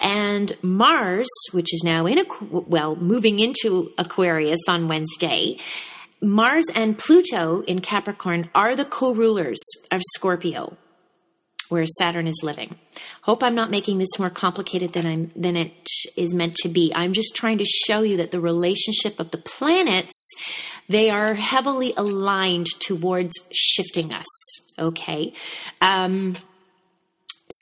And 0.00 0.52
Mars, 0.62 1.28
which 1.52 1.72
is 1.72 1.84
now 1.84 2.06
in, 2.06 2.18
a 2.18 2.24
well, 2.50 2.96
moving 2.96 3.38
into 3.38 3.92
Aquarius 3.98 4.62
on 4.68 4.88
Wednesday, 4.88 5.56
Mars 6.20 6.66
and 6.74 6.98
Pluto 6.98 7.60
in 7.68 7.78
Capricorn 7.78 8.50
are 8.52 8.74
the 8.74 8.84
co 8.84 9.14
rulers 9.14 9.60
of 9.92 10.02
Scorpio 10.16 10.76
where 11.70 11.86
Saturn 11.98 12.26
is 12.26 12.40
living. 12.42 12.76
Hope 13.22 13.42
I'm 13.42 13.54
not 13.54 13.70
making 13.70 13.98
this 13.98 14.18
more 14.18 14.30
complicated 14.30 14.92
than 14.92 15.06
I'm 15.06 15.30
than 15.34 15.56
it 15.56 15.88
is 16.16 16.34
meant 16.34 16.56
to 16.56 16.68
be. 16.68 16.92
I'm 16.94 17.12
just 17.12 17.34
trying 17.34 17.58
to 17.58 17.64
show 17.64 18.02
you 18.02 18.16
that 18.18 18.30
the 18.30 18.40
relationship 18.40 19.18
of 19.18 19.30
the 19.30 19.38
planets 19.38 20.34
they 20.88 21.08
are 21.08 21.34
heavily 21.34 21.94
aligned 21.96 22.66
towards 22.80 23.32
shifting 23.52 24.12
us. 24.12 24.26
Okay. 24.76 25.32
Um, 25.80 26.36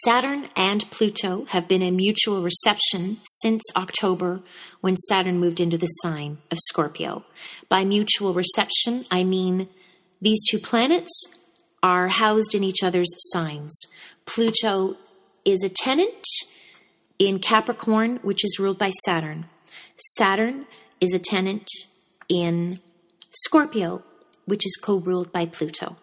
Saturn 0.05 0.49
and 0.55 0.91
Pluto 0.91 1.45
have 1.47 1.69
been 1.69 1.83
in 1.83 1.97
mutual 1.97 2.43
reception 2.43 3.21
since 3.41 3.62
October 3.75 4.43
when 4.81 4.97
Saturn 4.97 5.38
moved 5.38 5.61
into 5.61 5.79
the 5.79 5.87
sign 5.87 6.38
of 6.50 6.59
Scorpio. 6.69 7.25
By 7.69 7.85
mutual 7.85 8.35
reception, 8.35 9.07
I 9.11 9.25
mean 9.25 9.69
these 10.21 10.41
two 10.50 10.59
planets 10.59 11.11
are 11.82 12.08
housed 12.08 12.54
in 12.54 12.64
each 12.64 12.82
other's 12.82 13.12
signs. 13.32 13.75
Pluto 14.26 14.97
is 15.44 15.62
a 15.64 15.68
tenant 15.68 16.25
in 17.18 17.38
Capricorn, 17.38 18.18
which 18.23 18.44
is 18.44 18.58
ruled 18.58 18.78
by 18.78 18.90
Saturn. 19.04 19.47
Saturn 20.16 20.66
is 21.00 21.14
a 21.14 21.18
tenant 21.18 21.68
in 22.28 22.78
Scorpio, 23.30 24.02
which 24.44 24.66
is 24.66 24.76
co 24.80 24.97
ruled 24.97 25.32
by 25.32 25.47
Pluto. 25.47 25.97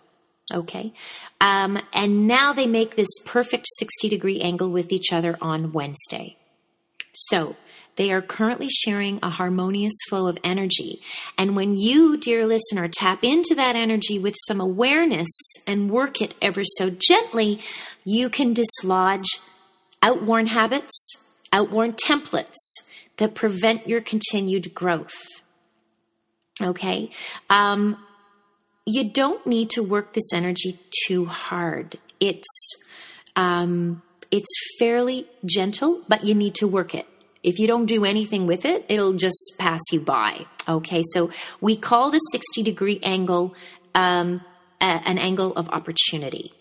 Okay. 0.53 0.94
Um, 1.41 1.79
and 1.94 2.27
now 2.27 2.53
they 2.53 2.67
make 2.67 2.96
this 2.96 3.08
perfect 3.25 3.65
60 3.79 4.10
degree 4.10 4.41
angle 4.41 4.70
with 4.70 4.91
each 4.91 5.12
other 5.12 5.38
on 5.41 5.72
Wednesday. 5.72 6.38
So 7.13 7.55
they 7.96 8.12
are 8.12 8.22
currently 8.22 8.70
sharing 8.70 9.20
a 9.24 9.30
harmonious 9.30 9.94
flow 10.10 10.28
of 10.28 10.38
energy. 10.44 11.02
And 11.38 11.56
when 11.56 11.74
you, 11.74 12.18
dear 12.18 12.46
listener, 12.46 12.88
tap 12.88 13.24
into 13.24 13.56
that 13.56 13.75
energy 13.75 14.20
with 14.20 14.36
some 14.48 14.60
awareness 14.60 15.30
and 15.66 15.90
work 15.90 16.22
it 16.22 16.36
ever 16.42 16.64
so 16.64 16.90
gently, 16.90 17.62
you 18.04 18.30
can 18.30 18.54
dislodge 18.54 19.28
outworn 20.02 20.48
habits, 20.48 21.16
outworn 21.54 21.94
templates 21.94 22.54
that 23.18 23.34
prevent 23.34 23.88
your 23.88 24.02
continued 24.02 24.74
growth. 24.74 25.16
Okay? 26.62 27.12
Um, 27.50 27.98
you 28.86 29.10
don't 29.10 29.46
need 29.48 29.70
to 29.72 29.82
work 29.82 30.14
this 30.14 30.34
energy 30.34 30.80
too 31.08 31.25
hard. 31.25 31.98
It's, 32.20 32.75
um, 33.36 34.02
it's 34.32 34.54
fairly 34.78 35.28
gentle, 35.46 36.04
but 36.08 36.24
you 36.24 36.36
need 36.36 36.56
to 36.56 36.68
work 36.68 36.94
it. 36.94 37.08
If 37.46 37.60
you 37.60 37.68
don't 37.68 37.86
do 37.86 38.06
anything 38.06 38.48
with 38.48 38.66
it, 38.66 38.86
it'll 38.90 39.14
just 39.14 39.54
pass 39.60 39.80
you 39.92 40.00
by. 40.00 40.46
Okay, 40.68 41.04
so 41.14 41.30
we 41.62 41.75
call 41.75 42.10
the 42.10 42.18
60 42.18 42.64
degree 42.64 43.00
angle 43.04 43.54
um, 43.94 44.42
a, 44.82 44.86
an 44.86 45.18
angle 45.18 45.54
of 45.54 45.70
opportunity. 45.70 46.54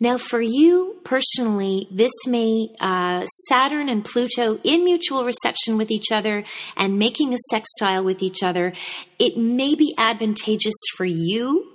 Now, 0.00 0.16
for 0.16 0.40
you 0.40 0.96
personally, 1.02 1.88
this 1.90 2.12
may 2.26 2.68
uh, 2.80 3.26
Saturn 3.48 3.88
and 3.88 4.04
Pluto 4.04 4.58
in 4.62 4.84
mutual 4.84 5.24
reception 5.24 5.76
with 5.76 5.90
each 5.90 6.12
other 6.12 6.44
and 6.76 6.98
making 6.98 7.34
a 7.34 7.38
sextile 7.50 8.04
with 8.04 8.22
each 8.22 8.42
other. 8.42 8.72
It 9.18 9.36
may 9.36 9.74
be 9.74 9.94
advantageous 9.98 10.76
for 10.96 11.04
you 11.04 11.72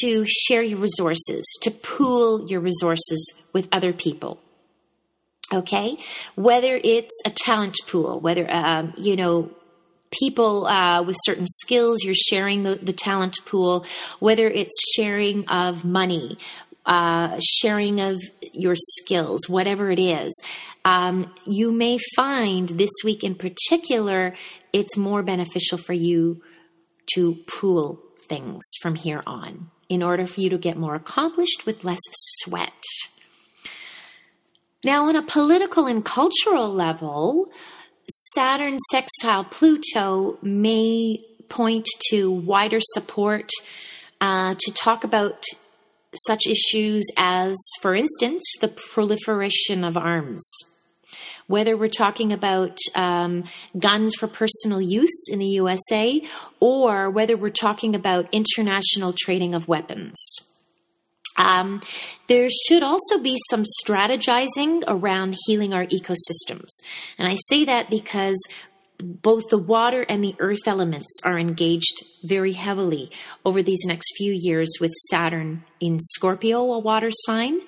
to 0.00 0.26
share 0.26 0.62
your 0.62 0.78
resources, 0.78 1.44
to 1.62 1.70
pool 1.70 2.46
your 2.46 2.60
resources 2.60 3.34
with 3.54 3.68
other 3.72 3.94
people. 3.94 4.40
Okay, 5.52 5.98
whether 6.36 6.80
it's 6.84 7.20
a 7.24 7.30
talent 7.30 7.76
pool, 7.88 8.20
whether 8.20 8.46
um, 8.48 8.94
you 8.96 9.16
know 9.16 9.50
people 10.10 10.66
uh, 10.66 11.02
with 11.02 11.16
certain 11.24 11.46
skills, 11.46 12.04
you're 12.04 12.14
sharing 12.14 12.62
the, 12.62 12.76
the, 12.76 12.92
talent 12.92 13.36
pool, 13.46 13.84
whether 14.18 14.48
it's 14.48 14.74
sharing 14.96 15.46
of 15.48 15.84
money, 15.84 16.36
uh, 16.86 17.38
sharing 17.40 18.00
of 18.00 18.20
your 18.52 18.74
skills, 18.76 19.48
whatever 19.48 19.90
it 19.90 19.98
is, 19.98 20.32
um, 20.84 21.32
you 21.46 21.72
may 21.72 21.98
find 22.16 22.70
this 22.70 22.90
week 23.04 23.22
in 23.22 23.34
particular, 23.34 24.34
it's 24.72 24.96
more 24.96 25.22
beneficial 25.22 25.78
for 25.78 25.92
you 25.92 26.42
to 27.14 27.36
pool 27.46 28.00
things 28.28 28.62
from 28.80 28.94
here 28.94 29.22
on 29.26 29.70
in 29.88 30.02
order 30.02 30.26
for 30.26 30.40
you 30.40 30.48
to 30.48 30.58
get 30.58 30.76
more 30.76 30.94
accomplished 30.94 31.66
with 31.66 31.84
less 31.84 31.98
sweat. 32.38 32.84
Now, 34.82 35.08
on 35.08 35.16
a 35.16 35.22
political 35.22 35.86
and 35.86 36.02
cultural 36.02 36.72
level, 36.72 37.50
Saturn 38.08 38.78
sextile 38.90 39.44
Pluto 39.44 40.38
may 40.40 41.22
point 41.50 41.86
to 42.08 42.30
wider 42.30 42.78
support 42.94 43.50
uh, 44.22 44.54
to 44.58 44.72
talk 44.72 45.04
about 45.04 45.44
such 46.26 46.46
issues 46.46 47.04
as, 47.18 47.54
for 47.82 47.94
instance, 47.94 48.42
the 48.62 48.68
proliferation 48.68 49.84
of 49.84 49.98
arms. 49.98 50.42
Whether 51.46 51.76
we're 51.76 51.88
talking 51.88 52.32
about 52.32 52.78
um, 52.94 53.44
guns 53.78 54.14
for 54.14 54.28
personal 54.28 54.80
use 54.80 55.28
in 55.28 55.40
the 55.40 55.46
USA 55.46 56.22
or 56.58 57.10
whether 57.10 57.36
we're 57.36 57.50
talking 57.50 57.94
about 57.94 58.32
international 58.32 59.12
trading 59.12 59.54
of 59.54 59.68
weapons. 59.68 60.16
Um, 61.40 61.80
there 62.28 62.48
should 62.50 62.82
also 62.82 63.18
be 63.18 63.36
some 63.48 63.64
strategizing 63.82 64.84
around 64.86 65.36
healing 65.46 65.72
our 65.72 65.86
ecosystems. 65.86 66.68
And 67.18 67.26
I 67.26 67.36
say 67.48 67.64
that 67.64 67.88
because 67.88 68.36
both 68.98 69.44
the 69.48 69.56
water 69.56 70.04
and 70.06 70.22
the 70.22 70.36
earth 70.38 70.66
elements 70.66 71.08
are 71.24 71.38
engaged 71.38 72.04
very 72.22 72.52
heavily 72.52 73.10
over 73.46 73.62
these 73.62 73.80
next 73.86 74.12
few 74.18 74.32
years 74.36 74.68
with 74.82 74.90
Saturn 75.10 75.64
in 75.80 75.98
Scorpio, 76.00 76.60
a 76.60 76.78
water 76.78 77.10
sign, 77.10 77.60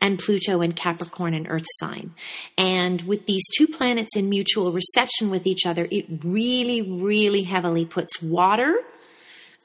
and 0.00 0.18
Pluto 0.18 0.60
in 0.60 0.72
Capricorn, 0.72 1.32
an 1.32 1.46
earth 1.46 1.66
sign. 1.78 2.12
And 2.58 3.02
with 3.02 3.26
these 3.26 3.44
two 3.56 3.68
planets 3.68 4.16
in 4.16 4.28
mutual 4.28 4.72
reception 4.72 5.30
with 5.30 5.46
each 5.46 5.66
other, 5.66 5.86
it 5.92 6.06
really, 6.24 6.82
really 6.82 7.44
heavily 7.44 7.86
puts 7.86 8.20
water 8.20 8.80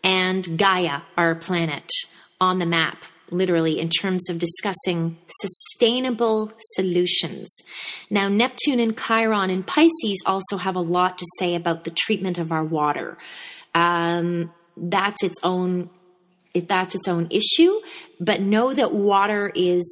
and 0.03 0.59
Gaia, 0.59 1.01
our 1.17 1.33
planet, 1.33 1.89
on 2.39 2.59
the 2.59 2.67
map 2.67 3.03
literally, 3.31 3.79
in 3.79 3.89
terms 3.89 4.29
of 4.29 4.39
discussing 4.39 5.17
sustainable 5.41 6.51
solutions. 6.73 7.47
Now, 8.09 8.27
Neptune 8.27 8.79
and 8.79 8.97
Chiron 8.97 9.49
and 9.49 9.65
Pisces 9.65 10.23
also 10.25 10.57
have 10.57 10.75
a 10.75 10.81
lot 10.81 11.17
to 11.17 11.25
say 11.39 11.55
about 11.55 11.83
the 11.83 11.91
treatment 11.91 12.37
of 12.37 12.51
our 12.51 12.63
water. 12.63 13.17
Um, 13.73 14.53
that's 14.77 15.23
its 15.23 15.39
own. 15.43 15.89
That's 16.53 16.95
its 16.95 17.09
own 17.09 17.27
issue, 17.31 17.81
but 18.17 18.39
know 18.39 18.73
that 18.73 18.93
water 18.93 19.51
is 19.53 19.83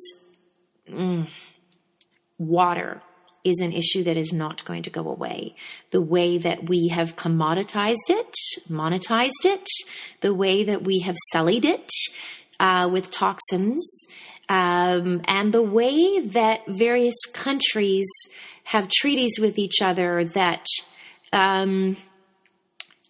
mm, 0.90 1.28
water 2.38 3.02
is 3.44 3.60
an 3.60 3.74
issue 3.74 4.04
that 4.04 4.18
is 4.18 4.32
not 4.32 4.64
going 4.64 4.84
to 4.84 4.90
go 4.90 5.10
away. 5.10 5.56
The 5.92 6.02
way 6.02 6.38
that 6.38 6.70
we 6.70 6.88
have 6.88 7.16
commoditized 7.16 8.10
it, 8.10 8.34
monetized 8.70 9.44
it, 9.44 9.68
the 10.22 10.34
way 10.34 10.64
that 10.64 10.84
we 10.84 11.00
have 11.00 11.18
sullied 11.32 11.66
it, 11.66 11.90
uh, 12.64 12.88
with 12.90 13.12
toxins, 13.12 14.08
um, 14.48 15.22
and 15.26 15.54
the 15.54 15.62
way 15.62 16.22
that 16.22 16.62
various 16.66 17.20
countries 17.34 18.08
have 18.64 18.88
treaties 18.90 19.38
with 19.38 19.60
each 19.60 19.82
other 19.82 20.24
that 20.24 20.66
um, 21.34 21.98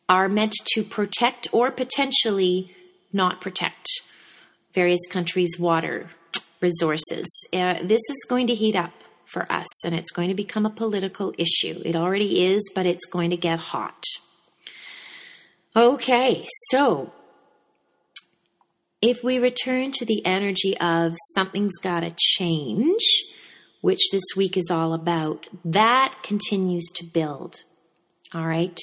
are 0.09 0.27
meant 0.27 0.55
to 0.73 0.83
protect 0.83 1.47
or 1.51 1.69
potentially 1.69 2.75
not 3.13 3.41
protect 3.41 3.87
various 4.73 5.05
countries' 5.07 5.59
water 5.59 6.09
resources. 6.59 7.27
Uh, 7.53 7.75
this 7.83 8.01
is 8.09 8.25
going 8.27 8.47
to 8.47 8.55
heat 8.55 8.75
up 8.75 8.93
for 9.25 9.51
us 9.51 9.85
and 9.85 9.93
it's 9.93 10.11
going 10.11 10.29
to 10.29 10.35
become 10.35 10.65
a 10.65 10.71
political 10.71 11.31
issue. 11.37 11.79
It 11.85 11.95
already 11.95 12.43
is, 12.43 12.71
but 12.73 12.87
it's 12.87 13.05
going 13.05 13.29
to 13.29 13.37
get 13.37 13.59
hot. 13.59 14.03
Okay, 15.75 16.47
so 16.71 17.11
if 19.03 19.21
we 19.21 19.37
return 19.37 19.91
to 19.91 20.05
the 20.05 20.25
energy 20.25 20.77
of 20.77 21.11
something's 21.35 21.77
got 21.81 21.99
to 21.99 22.15
change, 22.17 23.03
which 23.81 23.99
this 24.13 24.23
week 24.37 24.55
is 24.55 24.69
all 24.71 24.93
about, 24.93 25.45
that 25.65 26.15
continues 26.23 26.85
to 26.95 27.05
build. 27.05 27.63
All 28.33 28.47
right. 28.47 28.79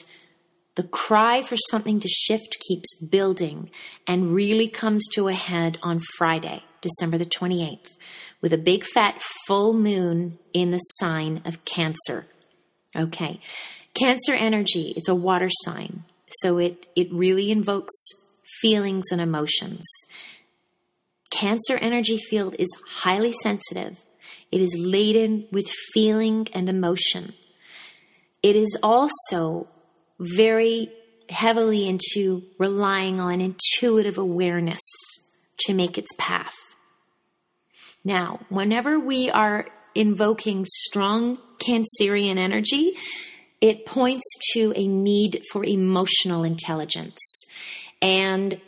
The 0.74 0.82
cry 0.82 1.42
for 1.42 1.56
something 1.70 2.00
to 2.00 2.08
shift 2.08 2.58
keeps 2.68 2.94
building 2.96 3.70
and 4.06 4.34
really 4.34 4.68
comes 4.68 5.06
to 5.14 5.28
a 5.28 5.32
head 5.32 5.78
on 5.82 6.00
Friday, 6.18 6.64
December 6.82 7.16
the 7.16 7.24
28th, 7.24 7.96
with 8.42 8.52
a 8.52 8.58
big 8.58 8.84
fat 8.84 9.22
full 9.46 9.72
moon 9.72 10.38
in 10.52 10.70
the 10.70 10.78
sign 10.78 11.40
of 11.46 11.64
Cancer. 11.64 12.26
Okay. 12.94 13.40
Cancer 13.94 14.34
energy, 14.34 14.92
it's 14.98 15.08
a 15.08 15.14
water 15.14 15.48
sign. 15.64 16.04
So 16.42 16.58
it, 16.58 16.86
it 16.94 17.10
really 17.10 17.50
invokes 17.50 17.94
feelings 18.60 19.06
and 19.10 19.20
emotions. 19.20 19.84
Cancer 21.30 21.76
energy 21.76 22.18
field 22.18 22.56
is 22.58 22.68
highly 22.88 23.32
sensitive. 23.42 24.02
It 24.50 24.60
is 24.60 24.74
laden 24.76 25.46
with 25.52 25.68
feeling 25.92 26.48
and 26.52 26.68
emotion. 26.68 27.34
It 28.42 28.56
is 28.56 28.76
also 28.82 29.68
very 30.18 30.90
heavily 31.28 31.88
into 31.88 32.42
relying 32.58 33.20
on 33.20 33.40
intuitive 33.40 34.18
awareness 34.18 34.80
to 35.60 35.74
make 35.74 35.96
its 35.96 36.10
path. 36.18 36.54
Now, 38.04 38.40
whenever 38.48 38.98
we 38.98 39.30
are 39.30 39.66
invoking 39.94 40.64
strong 40.66 41.38
Cancerian 41.58 42.38
energy, 42.38 42.96
it 43.60 43.84
points 43.84 44.24
to 44.52 44.72
a 44.74 44.86
need 44.86 45.42
for 45.52 45.64
emotional 45.64 46.44
intelligence. 46.44 47.18
And 48.02 48.60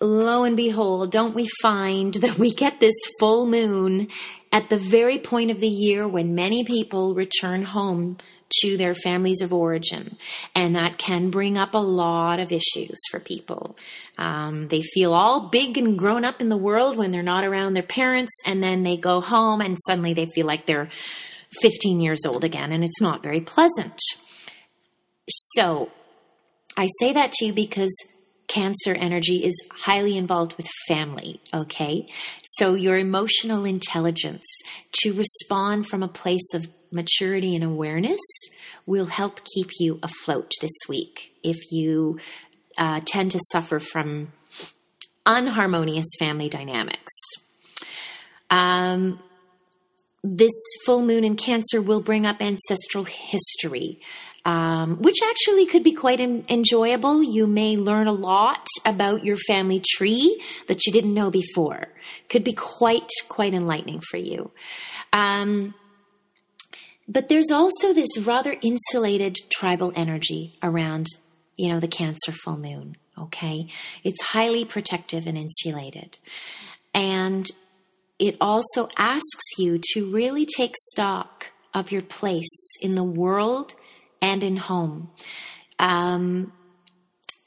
lo 0.00 0.44
and 0.44 0.56
behold, 0.56 1.10
don't 1.10 1.34
we 1.34 1.48
find 1.62 2.14
that 2.22 2.38
we 2.38 2.50
get 2.50 2.80
this 2.80 2.96
full 3.18 3.46
moon 3.46 4.08
at 4.52 4.68
the 4.68 4.78
very 4.78 5.18
point 5.18 5.50
of 5.50 5.60
the 5.60 5.68
year 5.68 6.06
when 6.06 6.34
many 6.34 6.64
people 6.64 7.14
return 7.14 7.62
home 7.62 8.16
to 8.60 8.76
their 8.76 8.94
families 8.94 9.42
of 9.42 9.52
origin. 9.52 10.16
And 10.54 10.76
that 10.76 10.98
can 10.98 11.30
bring 11.30 11.58
up 11.58 11.74
a 11.74 11.78
lot 11.78 12.38
of 12.38 12.52
issues 12.52 12.96
for 13.10 13.18
people. 13.18 13.76
Um, 14.18 14.68
they 14.68 14.82
feel 14.82 15.12
all 15.12 15.48
big 15.48 15.76
and 15.76 15.98
grown 15.98 16.24
up 16.24 16.40
in 16.40 16.48
the 16.48 16.56
world 16.56 16.96
when 16.96 17.10
they're 17.10 17.22
not 17.22 17.44
around 17.44 17.74
their 17.74 17.82
parents, 17.82 18.32
and 18.46 18.62
then 18.62 18.82
they 18.82 18.96
go 18.96 19.20
home 19.20 19.60
and 19.60 19.76
suddenly 19.86 20.14
they 20.14 20.26
feel 20.26 20.46
like 20.46 20.66
they're 20.66 20.88
15 21.60 22.00
years 22.00 22.20
old 22.26 22.44
again, 22.44 22.72
and 22.72 22.84
it's 22.84 23.00
not 23.00 23.22
very 23.22 23.40
pleasant. 23.40 23.98
So, 25.28 25.90
I 26.76 26.88
say 27.00 27.12
that 27.14 27.32
to 27.32 27.46
you 27.46 27.52
because 27.52 27.92
Cancer 28.48 28.94
energy 28.94 29.44
is 29.44 29.54
highly 29.72 30.16
involved 30.16 30.56
with 30.56 30.66
family, 30.86 31.40
okay? 31.52 32.08
So 32.42 32.74
your 32.74 32.96
emotional 32.96 33.64
intelligence 33.64 34.46
to 35.02 35.12
respond 35.12 35.88
from 35.88 36.02
a 36.02 36.08
place 36.08 36.54
of 36.54 36.68
maturity 36.92 37.54
and 37.54 37.64
awareness 37.64 38.20
will 38.86 39.06
help 39.06 39.40
keep 39.54 39.70
you 39.80 39.98
afloat 40.02 40.52
this 40.60 40.76
week 40.88 41.32
if 41.42 41.56
you 41.72 42.18
uh, 42.78 43.00
tend 43.04 43.32
to 43.32 43.40
suffer 43.52 43.80
from 43.80 44.32
unharmonious 45.26 46.06
family 46.18 46.48
dynamics. 46.48 47.12
Um, 48.48 49.18
this 50.22 50.52
full 50.84 51.02
moon 51.02 51.24
in 51.24 51.36
Cancer 51.36 51.80
will 51.80 52.02
bring 52.02 52.26
up 52.26 52.40
ancestral 52.40 53.04
history, 53.04 54.00
um, 54.46 55.02
which 55.02 55.16
actually 55.28 55.66
could 55.66 55.82
be 55.82 55.92
quite 55.92 56.20
en- 56.20 56.44
enjoyable. 56.48 57.20
You 57.20 57.48
may 57.48 57.76
learn 57.76 58.06
a 58.06 58.12
lot 58.12 58.64
about 58.84 59.24
your 59.24 59.36
family 59.48 59.82
tree 59.96 60.40
that 60.68 60.86
you 60.86 60.92
didn't 60.92 61.12
know 61.12 61.30
before. 61.30 61.88
Could 62.28 62.44
be 62.44 62.52
quite, 62.52 63.10
quite 63.28 63.54
enlightening 63.54 64.00
for 64.08 64.18
you. 64.18 64.52
Um, 65.12 65.74
but 67.08 67.28
there's 67.28 67.50
also 67.50 67.92
this 67.92 68.18
rather 68.18 68.56
insulated 68.62 69.36
tribal 69.50 69.92
energy 69.96 70.56
around, 70.62 71.08
you 71.56 71.68
know, 71.68 71.80
the 71.80 71.88
Cancer 71.88 72.30
full 72.30 72.56
moon. 72.56 72.96
Okay. 73.18 73.66
It's 74.04 74.22
highly 74.22 74.64
protective 74.64 75.26
and 75.26 75.36
insulated. 75.36 76.18
And 76.94 77.50
it 78.20 78.36
also 78.40 78.88
asks 78.96 79.58
you 79.58 79.80
to 79.92 80.12
really 80.12 80.46
take 80.46 80.74
stock 80.92 81.46
of 81.74 81.90
your 81.90 82.02
place 82.02 82.76
in 82.80 82.94
the 82.94 83.04
world 83.04 83.74
and 84.20 84.42
in 84.42 84.56
home. 84.56 85.10
Um, 85.78 86.52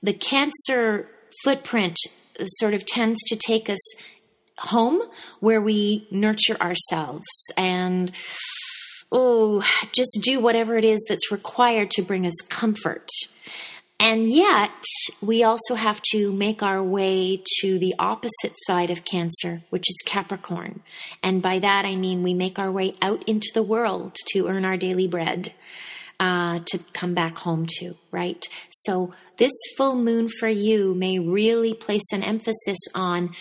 the 0.01 0.13
cancer 0.13 1.07
footprint 1.43 1.97
sort 2.45 2.73
of 2.73 2.85
tends 2.85 3.21
to 3.27 3.35
take 3.35 3.69
us 3.69 3.79
home 4.59 5.01
where 5.39 5.61
we 5.61 6.07
nurture 6.11 6.57
ourselves 6.61 7.27
and 7.57 8.11
oh 9.11 9.63
just 9.93 10.19
do 10.21 10.39
whatever 10.39 10.77
it 10.77 10.83
is 10.83 11.03
that's 11.07 11.31
required 11.31 11.89
to 11.89 12.01
bring 12.01 12.25
us 12.25 12.35
comfort 12.49 13.07
and 14.01 14.29
yet, 14.29 14.71
we 15.21 15.43
also 15.43 15.75
have 15.75 16.01
to 16.13 16.31
make 16.31 16.63
our 16.63 16.81
way 16.81 17.43
to 17.59 17.77
the 17.77 17.95
opposite 17.99 18.53
side 18.65 18.91
of 18.91 19.03
Cancer, 19.03 19.61
which 19.71 19.89
is 19.89 20.01
Capricorn. 20.05 20.81
And 21.21 21.41
by 21.41 21.59
that, 21.59 21.83
I 21.83 21.97
mean 21.97 22.23
we 22.23 22.33
make 22.33 22.57
our 22.57 22.71
way 22.71 22.95
out 23.01 23.27
into 23.27 23.49
the 23.53 23.63
world 23.63 24.15
to 24.27 24.47
earn 24.47 24.63
our 24.63 24.77
daily 24.77 25.05
bread, 25.05 25.51
uh, 26.19 26.59
to 26.65 26.79
come 26.93 27.13
back 27.13 27.37
home 27.37 27.65
to, 27.79 27.95
right? 28.11 28.43
So, 28.71 29.13
this 29.37 29.53
full 29.77 29.95
moon 29.95 30.27
for 30.39 30.49
you 30.49 30.93
may 30.93 31.17
really 31.17 31.73
place 31.73 32.11
an 32.11 32.23
emphasis 32.23 32.77
on 32.93 33.33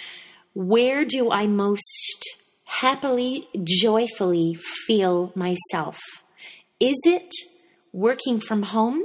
where 0.54 1.04
do 1.04 1.30
I 1.30 1.46
most 1.46 2.38
happily, 2.64 3.48
joyfully 3.64 4.58
feel 4.86 5.32
myself? 5.34 5.98
Is 6.78 6.96
it 7.04 7.32
working 7.92 8.38
from 8.38 8.62
home 8.62 9.02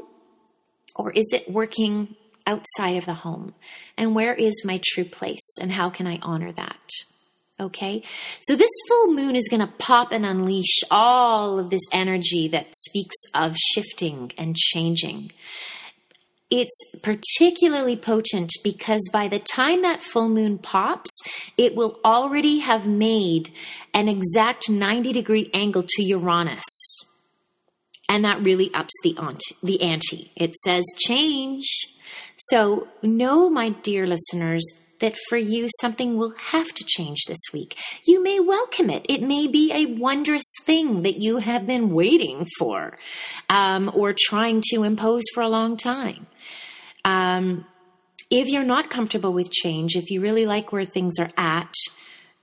or 0.96 1.12
is 1.12 1.32
it 1.34 1.50
working 1.50 2.16
outside 2.46 2.98
of 2.98 3.06
the 3.06 3.14
home? 3.14 3.56
And 3.98 4.14
where 4.14 4.36
is 4.36 4.64
my 4.66 4.80
true 4.84 5.06
place 5.06 5.56
and 5.60 5.72
how 5.72 5.90
can 5.90 6.06
I 6.06 6.20
honor 6.22 6.52
that? 6.52 6.90
Okay. 7.60 8.04
So 8.42 8.56
this 8.56 8.72
full 8.88 9.14
moon 9.14 9.36
is 9.36 9.48
going 9.48 9.60
to 9.60 9.74
pop 9.78 10.12
and 10.12 10.26
unleash 10.26 10.80
all 10.90 11.60
of 11.60 11.70
this 11.70 11.84
energy 11.92 12.48
that 12.48 12.76
speaks 12.76 13.16
of 13.34 13.56
shifting 13.56 14.32
and 14.38 14.56
changing. 14.56 15.32
It's 16.50 16.84
particularly 17.02 17.96
potent 17.96 18.52
because 18.64 19.02
by 19.12 19.28
the 19.28 19.40
time 19.40 19.82
that 19.82 20.04
full 20.04 20.30
moon 20.30 20.58
pops, 20.58 21.10
it 21.58 21.74
will 21.74 22.00
already 22.06 22.60
have 22.60 22.88
made 22.88 23.52
an 23.94 24.08
exact 24.08 24.70
90 24.70 25.14
degree 25.14 25.50
angle 25.54 25.84
to 25.88 26.04
Uranus. 26.04 26.64
And 28.10 28.24
that 28.26 28.44
really 28.44 28.72
ups 28.74 28.94
the 29.04 29.18
ante. 29.18 29.56
The 29.64 29.82
ante. 29.82 30.32
It 30.36 30.56
says 30.58 30.84
change. 30.98 31.68
So 32.38 32.88
know, 33.02 33.50
my 33.50 33.70
dear 33.70 34.06
listeners, 34.06 34.64
that 35.04 35.18
for 35.28 35.38
you 35.38 35.68
something 35.82 36.16
will 36.16 36.34
have 36.38 36.70
to 36.70 36.84
change 36.88 37.26
this 37.28 37.42
week. 37.52 37.78
You 38.06 38.24
may 38.24 38.40
welcome 38.40 38.90
it. 38.90 39.06
It 39.10 39.22
may 39.22 39.48
be 39.50 39.70
a 39.74 39.86
wondrous 39.86 40.50
thing 40.66 41.02
that 41.02 41.18
you 41.18 41.40
have 41.40 41.68
been 41.68 41.94
waiting 41.94 42.48
for 42.58 42.98
um, 43.50 43.92
or 43.94 44.16
trying 44.18 44.64
to 44.70 44.84
impose 44.84 45.24
for 45.34 45.44
a 45.44 45.50
long 45.50 45.76
time. 45.76 46.26
Um, 47.04 47.66
if 48.32 48.48
you're 48.48 48.64
not 48.64 48.90
comfortable 48.90 49.34
with 49.34 49.52
change, 49.52 49.98
if 49.98 50.10
you 50.10 50.22
really 50.22 50.46
like 50.46 50.72
where 50.72 50.86
things 50.86 51.20
are 51.20 51.30
at, 51.36 51.74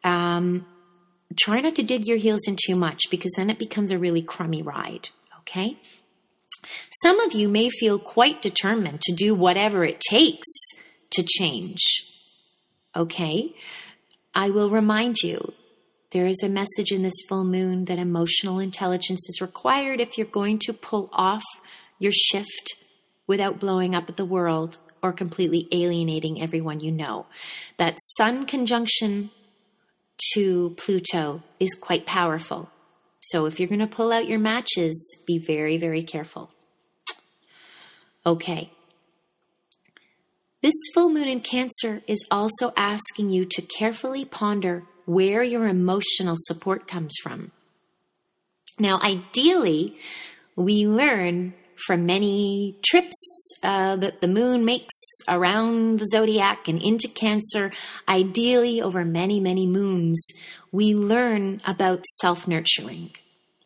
um, 0.04 0.66
try 1.40 1.62
not 1.62 1.76
to 1.76 1.82
dig 1.82 2.06
your 2.06 2.18
heels 2.18 2.42
in 2.46 2.56
too 2.62 2.76
much 2.76 3.04
because 3.10 3.32
then 3.38 3.48
it 3.48 3.58
becomes 3.58 3.90
a 3.90 3.98
really 3.98 4.22
crummy 4.22 4.60
ride. 4.60 5.08
Okay? 5.40 5.78
Some 7.02 7.20
of 7.20 7.32
you 7.32 7.48
may 7.48 7.70
feel 7.70 7.98
quite 7.98 8.42
determined 8.42 9.00
to 9.00 9.14
do 9.14 9.34
whatever 9.34 9.82
it 9.82 9.98
takes 9.98 10.46
to 11.12 11.22
change. 11.22 11.80
Okay? 12.94 13.54
I 14.34 14.50
will 14.50 14.70
remind 14.70 15.22
you 15.22 15.52
there 16.12 16.26
is 16.26 16.42
a 16.42 16.48
message 16.48 16.90
in 16.90 17.02
this 17.02 17.14
full 17.28 17.44
moon 17.44 17.84
that 17.84 17.98
emotional 17.98 18.58
intelligence 18.58 19.28
is 19.28 19.40
required 19.40 20.00
if 20.00 20.18
you're 20.18 20.26
going 20.26 20.58
to 20.60 20.72
pull 20.72 21.08
off 21.12 21.44
your 21.98 22.12
shift 22.12 22.76
without 23.26 23.60
blowing 23.60 23.94
up 23.94 24.08
at 24.08 24.16
the 24.16 24.24
world 24.24 24.78
or 25.02 25.12
completely 25.12 25.68
alienating 25.72 26.42
everyone 26.42 26.80
you 26.80 26.90
know. 26.90 27.26
That 27.76 27.96
Sun 28.16 28.46
conjunction 28.46 29.30
to 30.34 30.70
Pluto 30.76 31.42
is 31.58 31.74
quite 31.80 32.06
powerful. 32.06 32.70
So 33.20 33.46
if 33.46 33.60
you're 33.60 33.68
going 33.68 33.80
to 33.80 33.86
pull 33.86 34.12
out 34.12 34.28
your 34.28 34.38
matches, 34.38 35.18
be 35.26 35.38
very, 35.38 35.78
very 35.78 36.02
careful. 36.02 36.50
Okay. 38.26 38.70
This 40.62 40.74
full 40.92 41.08
moon 41.08 41.26
in 41.26 41.40
Cancer 41.40 42.02
is 42.06 42.26
also 42.30 42.72
asking 42.76 43.30
you 43.30 43.46
to 43.46 43.62
carefully 43.62 44.26
ponder 44.26 44.84
where 45.06 45.42
your 45.42 45.66
emotional 45.66 46.36
support 46.36 46.86
comes 46.86 47.14
from. 47.22 47.50
Now, 48.78 49.00
ideally, 49.00 49.96
we 50.56 50.86
learn 50.86 51.54
from 51.86 52.04
many 52.04 52.76
trips 52.84 53.16
uh, 53.62 53.96
that 53.96 54.20
the 54.20 54.28
moon 54.28 54.66
makes 54.66 54.94
around 55.28 55.98
the 55.98 56.06
zodiac 56.06 56.68
and 56.68 56.82
into 56.82 57.08
Cancer, 57.08 57.72
ideally 58.06 58.82
over 58.82 59.02
many, 59.02 59.40
many 59.40 59.66
moons, 59.66 60.22
we 60.72 60.94
learn 60.94 61.60
about 61.66 62.04
self 62.20 62.46
nurturing. 62.46 63.12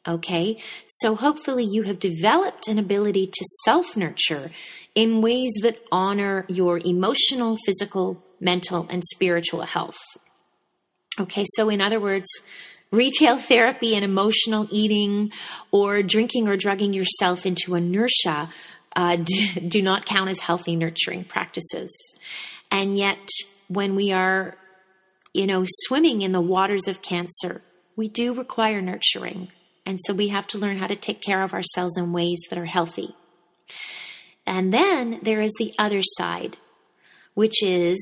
Okay, 0.07 0.59
so 0.87 1.15
hopefully 1.15 1.65
you 1.65 1.85
have 1.85 1.99
developed 1.99 2.69
an 2.69 2.79
ability 2.79 3.27
to 3.27 3.45
self 3.65 3.97
nurture 3.97 4.51
in 4.95 5.23
ways 5.23 5.51
that 5.63 5.79
honor 5.91 6.45
your 6.49 6.79
emotional, 6.85 7.57
physical, 7.65 8.23
mental, 8.39 8.87
and 8.91 9.03
spiritual 9.15 9.65
health. 9.65 9.97
Okay, 11.19 11.45
so 11.57 11.71
in 11.71 11.81
other 11.81 12.01
words, 12.01 12.27
retail 12.91 13.39
therapy 13.39 13.95
and 13.95 14.05
emotional 14.05 14.69
eating 14.71 15.33
or 15.71 16.03
drinking 16.03 16.49
or 16.49 16.57
drugging 16.57 16.93
yourself 16.93 17.47
into 17.47 17.75
inertia 17.75 18.51
uh, 18.95 19.17
do, 19.25 19.61
do 19.69 19.83
not 19.83 20.05
count 20.05 20.29
as 20.29 20.41
healthy 20.41 20.77
nurturing 20.77 21.25
practices. 21.25 21.91
And 22.71 22.99
yet, 22.99 23.27
when 23.69 23.95
we 23.97 24.13
are, 24.13 24.57
you 25.33 25.47
know, 25.47 25.65
swimming 25.87 26.23
in 26.23 26.33
the 26.33 26.41
waters 26.41 26.89
of 26.89 27.01
cancer, 27.01 27.63
we 27.97 28.09
do 28.09 28.35
require 28.35 28.83
nurturing. 28.83 29.49
And 29.87 30.01
so 30.05 30.15
we 30.15 30.29
have 30.29 30.47
to 30.49 30.59
learn 30.59 30.79
how 30.79 30.87
to 30.87 30.97
take 30.97 31.21
care 31.21 31.43
of 31.43 31.53
ourselves 31.53 31.97
in 31.97 32.13
ways 32.13 32.41
that 32.49 32.59
are 32.59 32.65
healthy. 32.65 33.15
And 34.47 34.73
then 34.73 35.21
there 35.23 35.41
is 35.41 35.55
the 35.59 35.75
other 35.79 36.01
side, 36.19 36.57
which 37.35 37.63
is 37.63 37.99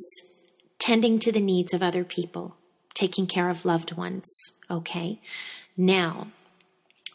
tending 0.78 1.18
to 1.20 1.32
the 1.32 1.40
needs 1.40 1.72
of 1.72 1.82
other 1.82 2.04
people, 2.04 2.56
taking 2.94 3.26
care 3.26 3.48
of 3.48 3.64
loved 3.64 3.96
ones. 3.96 4.26
Okay. 4.70 5.20
Now, 5.76 6.28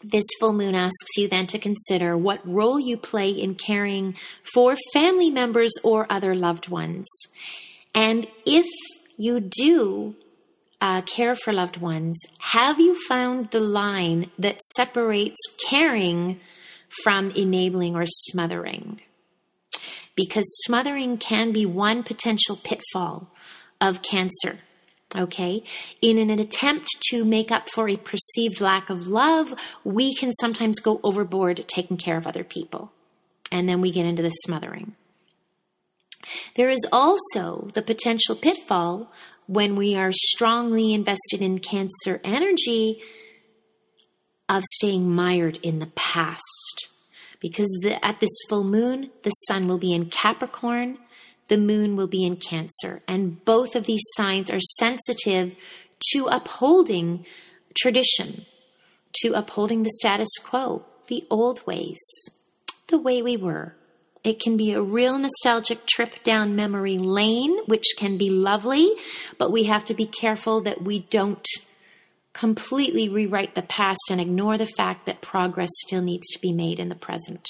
this 0.04 0.26
full 0.40 0.54
moon 0.54 0.76
asks 0.76 1.18
you 1.18 1.28
then 1.28 1.48
to 1.48 1.60
consider 1.60 2.16
what 2.16 2.48
role 2.48 2.80
you 2.80 2.98
play 2.98 3.30
in 3.30 3.56
caring 3.56 4.16
for 4.54 4.78
family 4.94 5.30
members 5.30 5.74
or 5.84 6.06
other 6.10 6.36
loved 6.36 6.70
ones. 6.70 7.08
And 7.94 8.28
if 8.46 8.66
you 9.18 9.40
do 9.40 10.16
uh, 10.80 11.02
care 11.02 11.36
for 11.36 11.54
loved 11.54 11.78
ones, 11.78 12.20
have 12.40 12.80
you 12.80 13.00
found 13.08 13.52
the 13.52 13.60
line 13.60 14.30
that 14.38 14.62
separates 14.76 15.38
caring 15.68 16.40
from 17.04 17.30
enabling 17.32 17.96
or 17.96 18.06
smothering? 18.06 19.02
Because 20.16 20.46
smothering 20.66 21.18
can 21.18 21.52
be 21.52 21.66
one 21.66 22.04
potential 22.04 22.58
pitfall 22.58 23.32
of 23.80 24.02
cancer. 24.02 24.60
Okay. 25.16 25.64
In 26.02 26.18
an 26.18 26.30
attempt 26.40 26.88
to 27.10 27.24
make 27.24 27.52
up 27.52 27.70
for 27.74 27.88
a 27.88 27.98
perceived 27.98 28.60
lack 28.60 28.90
of 28.90 29.08
love, 29.08 29.48
we 29.84 30.14
can 30.14 30.34
sometimes 30.34 30.80
go 30.80 31.00
overboard 31.04 31.64
taking 31.68 31.98
care 31.98 32.18
of 32.18 32.28
other 32.28 32.44
people. 32.44 32.92
And 33.52 33.70
then 33.70 33.80
we 33.80 33.92
get 33.92 34.06
into 34.06 34.22
the 34.24 34.30
smothering. 34.30 34.96
There 36.56 36.70
is 36.70 36.86
also 36.92 37.70
the 37.74 37.82
potential 37.82 38.36
pitfall 38.36 39.12
when 39.48 39.76
we 39.76 39.96
are 39.96 40.12
strongly 40.12 40.94
invested 40.94 41.42
in 41.42 41.60
cancer 41.60 42.20
energy 42.24 43.02
of 44.50 44.64
staying 44.76 45.10
mired 45.10 45.58
in 45.64 45.80
the 45.80 45.92
past. 45.96 46.90
Because 47.40 47.70
the, 47.82 48.04
at 48.04 48.20
this 48.20 48.36
full 48.50 48.64
moon, 48.64 49.12
the 49.24 49.30
sun 49.30 49.68
will 49.68 49.78
be 49.78 49.94
in 49.94 50.10
Capricorn, 50.10 50.98
the 51.48 51.58
moon 51.58 51.96
will 51.96 52.08
be 52.08 52.26
in 52.26 52.36
Cancer. 52.36 53.02
And 53.08 53.44
both 53.46 53.76
of 53.76 53.86
these 53.86 54.04
signs 54.16 54.52
are 54.52 54.60
sensitive 54.60 55.56
to 56.12 56.28
upholding 56.28 57.26
tradition, 57.80 58.46
to 59.22 59.34
upholding 59.34 59.84
the 59.84 59.92
status 60.00 60.30
quo, 60.44 60.86
the 61.08 61.26
old 61.30 61.66
ways, 61.66 62.00
the 62.88 62.98
way 62.98 63.22
we 63.22 63.38
were. 63.38 63.77
It 64.28 64.42
can 64.42 64.58
be 64.58 64.74
a 64.74 64.82
real 64.82 65.18
nostalgic 65.18 65.86
trip 65.86 66.22
down 66.22 66.54
memory 66.54 66.98
lane, 66.98 67.60
which 67.66 67.86
can 67.98 68.18
be 68.18 68.30
lovely, 68.30 68.94
but 69.38 69.54
we 69.54 69.64
have 69.64 69.86
to 69.86 69.94
be 69.94 70.06
careful 70.06 70.60
that 70.64 70.82
we 70.82 71.00
don't 71.00 71.48
completely 72.34 73.08
rewrite 73.08 73.56
the 73.56 73.62
past 73.62 74.02
and 74.12 74.20
ignore 74.20 74.58
the 74.58 74.66
fact 74.66 75.06
that 75.06 75.22
progress 75.22 75.70
still 75.88 76.02
needs 76.02 76.28
to 76.34 76.42
be 76.42 76.52
made 76.52 76.78
in 76.78 76.90
the 76.90 76.94
present. 76.94 77.48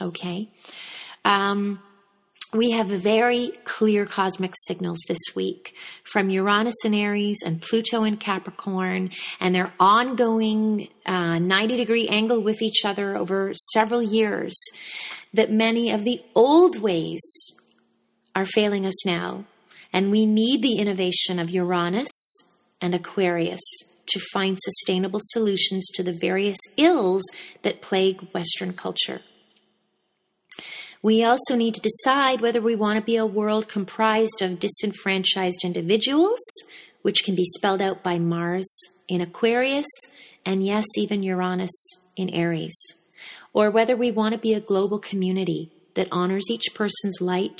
Okay? 0.00 0.48
Um, 1.22 1.82
we 2.52 2.70
have 2.70 2.88
very 2.88 3.52
clear 3.64 4.06
cosmic 4.06 4.52
signals 4.66 4.98
this 5.08 5.18
week 5.34 5.74
from 6.04 6.30
Uranus 6.30 6.84
in 6.84 6.94
Aries 6.94 7.38
and 7.44 7.60
Pluto 7.60 8.04
in 8.04 8.16
Capricorn, 8.16 9.10
and 9.40 9.54
their 9.54 9.72
ongoing 9.80 10.88
uh, 11.04 11.38
90 11.38 11.76
degree 11.76 12.08
angle 12.08 12.40
with 12.40 12.62
each 12.62 12.84
other 12.84 13.16
over 13.16 13.52
several 13.72 14.02
years 14.02 14.54
that 15.34 15.50
many 15.50 15.90
of 15.90 16.04
the 16.04 16.22
old 16.34 16.80
ways 16.80 17.20
are 18.34 18.46
failing 18.46 18.86
us 18.86 19.04
now. 19.04 19.44
And 19.92 20.10
we 20.10 20.26
need 20.26 20.62
the 20.62 20.78
innovation 20.78 21.38
of 21.38 21.50
Uranus 21.50 22.10
and 22.80 22.94
Aquarius 22.94 23.62
to 24.08 24.20
find 24.32 24.56
sustainable 24.60 25.20
solutions 25.22 25.86
to 25.94 26.02
the 26.02 26.16
various 26.20 26.58
ills 26.76 27.24
that 27.62 27.82
plague 27.82 28.20
Western 28.32 28.72
culture. 28.72 29.20
We 31.06 31.22
also 31.22 31.54
need 31.54 31.74
to 31.74 31.80
decide 31.80 32.40
whether 32.40 32.60
we 32.60 32.74
want 32.74 32.98
to 32.98 33.04
be 33.04 33.14
a 33.14 33.24
world 33.24 33.68
comprised 33.68 34.42
of 34.42 34.58
disenfranchised 34.58 35.62
individuals, 35.62 36.40
which 37.02 37.22
can 37.24 37.36
be 37.36 37.44
spelled 37.44 37.80
out 37.80 38.02
by 38.02 38.18
Mars 38.18 38.66
in 39.06 39.20
Aquarius, 39.20 39.86
and 40.44 40.66
yes, 40.66 40.84
even 40.96 41.22
Uranus 41.22 41.70
in 42.16 42.28
Aries 42.30 42.74
or 43.52 43.70
whether 43.70 43.96
we 43.96 44.10
want 44.10 44.34
to 44.34 44.38
be 44.38 44.52
a 44.52 44.60
global 44.60 44.98
community 44.98 45.70
that 45.94 46.08
honors 46.12 46.50
each 46.50 46.74
person's 46.74 47.22
light 47.22 47.58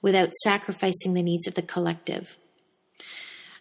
without 0.00 0.32
sacrificing 0.42 1.12
the 1.12 1.22
needs 1.22 1.46
of 1.46 1.54
the 1.54 1.60
collective. 1.60 2.38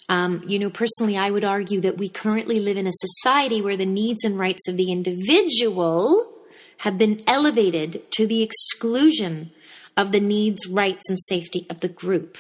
Um, 0.07 0.43
you 0.47 0.59
know, 0.59 0.69
personally, 0.69 1.17
I 1.17 1.29
would 1.29 1.43
argue 1.43 1.81
that 1.81 1.97
we 1.97 2.07
currently 2.07 2.61
live 2.61 2.77
in 2.77 2.87
a 2.87 2.91
society 2.93 3.61
where 3.61 3.75
the 3.75 3.85
needs 3.85 4.23
and 4.23 4.39
rights 4.39 4.69
of 4.69 4.77
the 4.77 4.93
individual 4.93 6.32
have 6.79 6.97
been 6.97 7.23
elevated 7.27 8.03
to 8.13 8.27
the 8.27 8.41
exclusion 8.41 9.51
of 9.95 10.11
the 10.11 10.19
needs, 10.19 10.67
rights, 10.67 11.09
and 11.09 11.19
safety 11.27 11.65
of 11.69 11.81
the 11.81 11.87
group. 11.87 12.37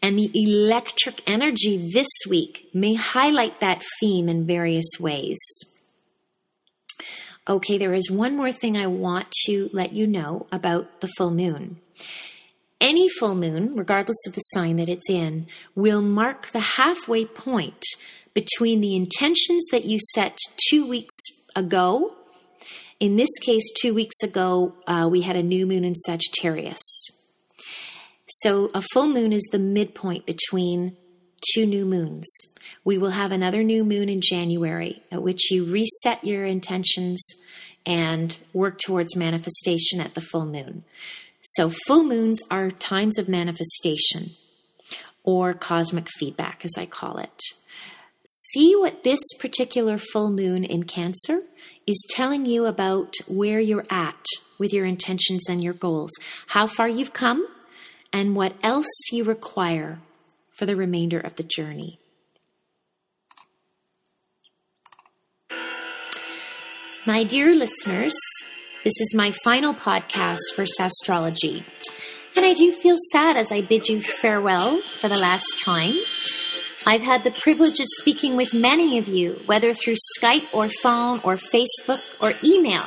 And 0.00 0.18
the 0.18 0.30
electric 0.34 1.22
energy 1.28 1.90
this 1.92 2.08
week 2.28 2.68
may 2.72 2.94
highlight 2.94 3.60
that 3.60 3.82
theme 4.00 4.28
in 4.28 4.46
various 4.46 4.88
ways. 4.98 5.38
Okay, 7.48 7.78
there 7.78 7.94
is 7.94 8.10
one 8.10 8.36
more 8.36 8.52
thing 8.52 8.76
I 8.76 8.86
want 8.86 9.30
to 9.46 9.70
let 9.72 9.92
you 9.92 10.06
know 10.06 10.46
about 10.52 11.00
the 11.00 11.08
full 11.16 11.30
moon. 11.30 11.80
Any 12.80 13.08
full 13.08 13.34
moon, 13.34 13.74
regardless 13.74 14.18
of 14.26 14.34
the 14.34 14.40
sign 14.40 14.76
that 14.76 14.88
it's 14.88 15.10
in, 15.10 15.46
will 15.74 16.02
mark 16.02 16.52
the 16.52 16.60
halfway 16.60 17.24
point 17.24 17.82
between 18.34 18.80
the 18.80 18.94
intentions 18.94 19.64
that 19.72 19.84
you 19.84 19.98
set 20.14 20.38
two 20.70 20.86
weeks 20.86 21.14
ago. 21.56 22.14
In 23.00 23.14
this 23.14 23.28
case, 23.42 23.62
two 23.80 23.94
weeks 23.94 24.16
ago, 24.24 24.74
uh, 24.88 25.08
we 25.08 25.22
had 25.22 25.36
a 25.36 25.42
new 25.42 25.66
moon 25.68 25.84
in 25.84 25.94
Sagittarius. 25.94 26.82
So 28.26 28.70
a 28.74 28.82
full 28.92 29.06
moon 29.06 29.32
is 29.32 29.46
the 29.52 29.58
midpoint 29.60 30.26
between 30.26 30.96
two 31.52 31.64
new 31.64 31.84
moons. 31.84 32.26
We 32.84 32.98
will 32.98 33.10
have 33.10 33.30
another 33.30 33.62
new 33.62 33.84
moon 33.84 34.08
in 34.08 34.20
January 34.20 35.02
at 35.12 35.22
which 35.22 35.48
you 35.52 35.64
reset 35.64 36.24
your 36.24 36.44
intentions 36.44 37.24
and 37.86 38.36
work 38.52 38.80
towards 38.80 39.14
manifestation 39.14 40.00
at 40.00 40.14
the 40.14 40.20
full 40.20 40.46
moon. 40.46 40.82
So, 41.40 41.72
full 41.86 42.02
moons 42.02 42.42
are 42.50 42.70
times 42.72 43.16
of 43.16 43.28
manifestation 43.28 44.34
or 45.22 45.54
cosmic 45.54 46.08
feedback, 46.18 46.64
as 46.64 46.72
I 46.76 46.84
call 46.84 47.18
it. 47.18 47.40
See 48.24 48.74
what 48.74 49.04
this 49.04 49.20
particular 49.38 49.98
full 49.98 50.30
moon 50.30 50.64
in 50.64 50.82
Cancer 50.82 51.42
is 51.88 52.06
telling 52.10 52.44
you 52.44 52.66
about 52.66 53.14
where 53.26 53.58
you're 53.58 53.86
at 53.88 54.26
with 54.58 54.74
your 54.74 54.84
intentions 54.84 55.48
and 55.48 55.62
your 55.64 55.72
goals, 55.72 56.10
how 56.48 56.66
far 56.66 56.86
you've 56.86 57.14
come, 57.14 57.48
and 58.12 58.36
what 58.36 58.54
else 58.62 58.86
you 59.10 59.24
require 59.24 59.98
for 60.52 60.66
the 60.66 60.76
remainder 60.76 61.18
of 61.18 61.36
the 61.36 61.42
journey. 61.42 61.98
My 67.06 67.24
dear 67.24 67.54
listeners, 67.54 68.14
this 68.84 69.00
is 69.00 69.14
my 69.16 69.32
final 69.42 69.72
podcast 69.72 70.40
for 70.54 70.66
Sasstrology. 70.66 71.64
And 72.36 72.44
I 72.44 72.52
do 72.52 72.70
feel 72.70 72.96
sad 73.12 73.38
as 73.38 73.50
I 73.50 73.62
bid 73.62 73.88
you 73.88 74.02
farewell 74.02 74.82
for 74.82 75.08
the 75.08 75.18
last 75.18 75.58
time. 75.64 75.96
I've 76.86 77.02
had 77.02 77.24
the 77.24 77.30
privilege 77.32 77.80
of 77.80 77.86
speaking 78.00 78.36
with 78.36 78.54
many 78.54 78.98
of 78.98 79.08
you, 79.08 79.42
whether 79.46 79.74
through 79.74 79.96
Skype 80.18 80.46
or 80.52 80.68
phone 80.82 81.18
or 81.24 81.36
Facebook 81.36 82.02
or 82.22 82.32
email. 82.44 82.82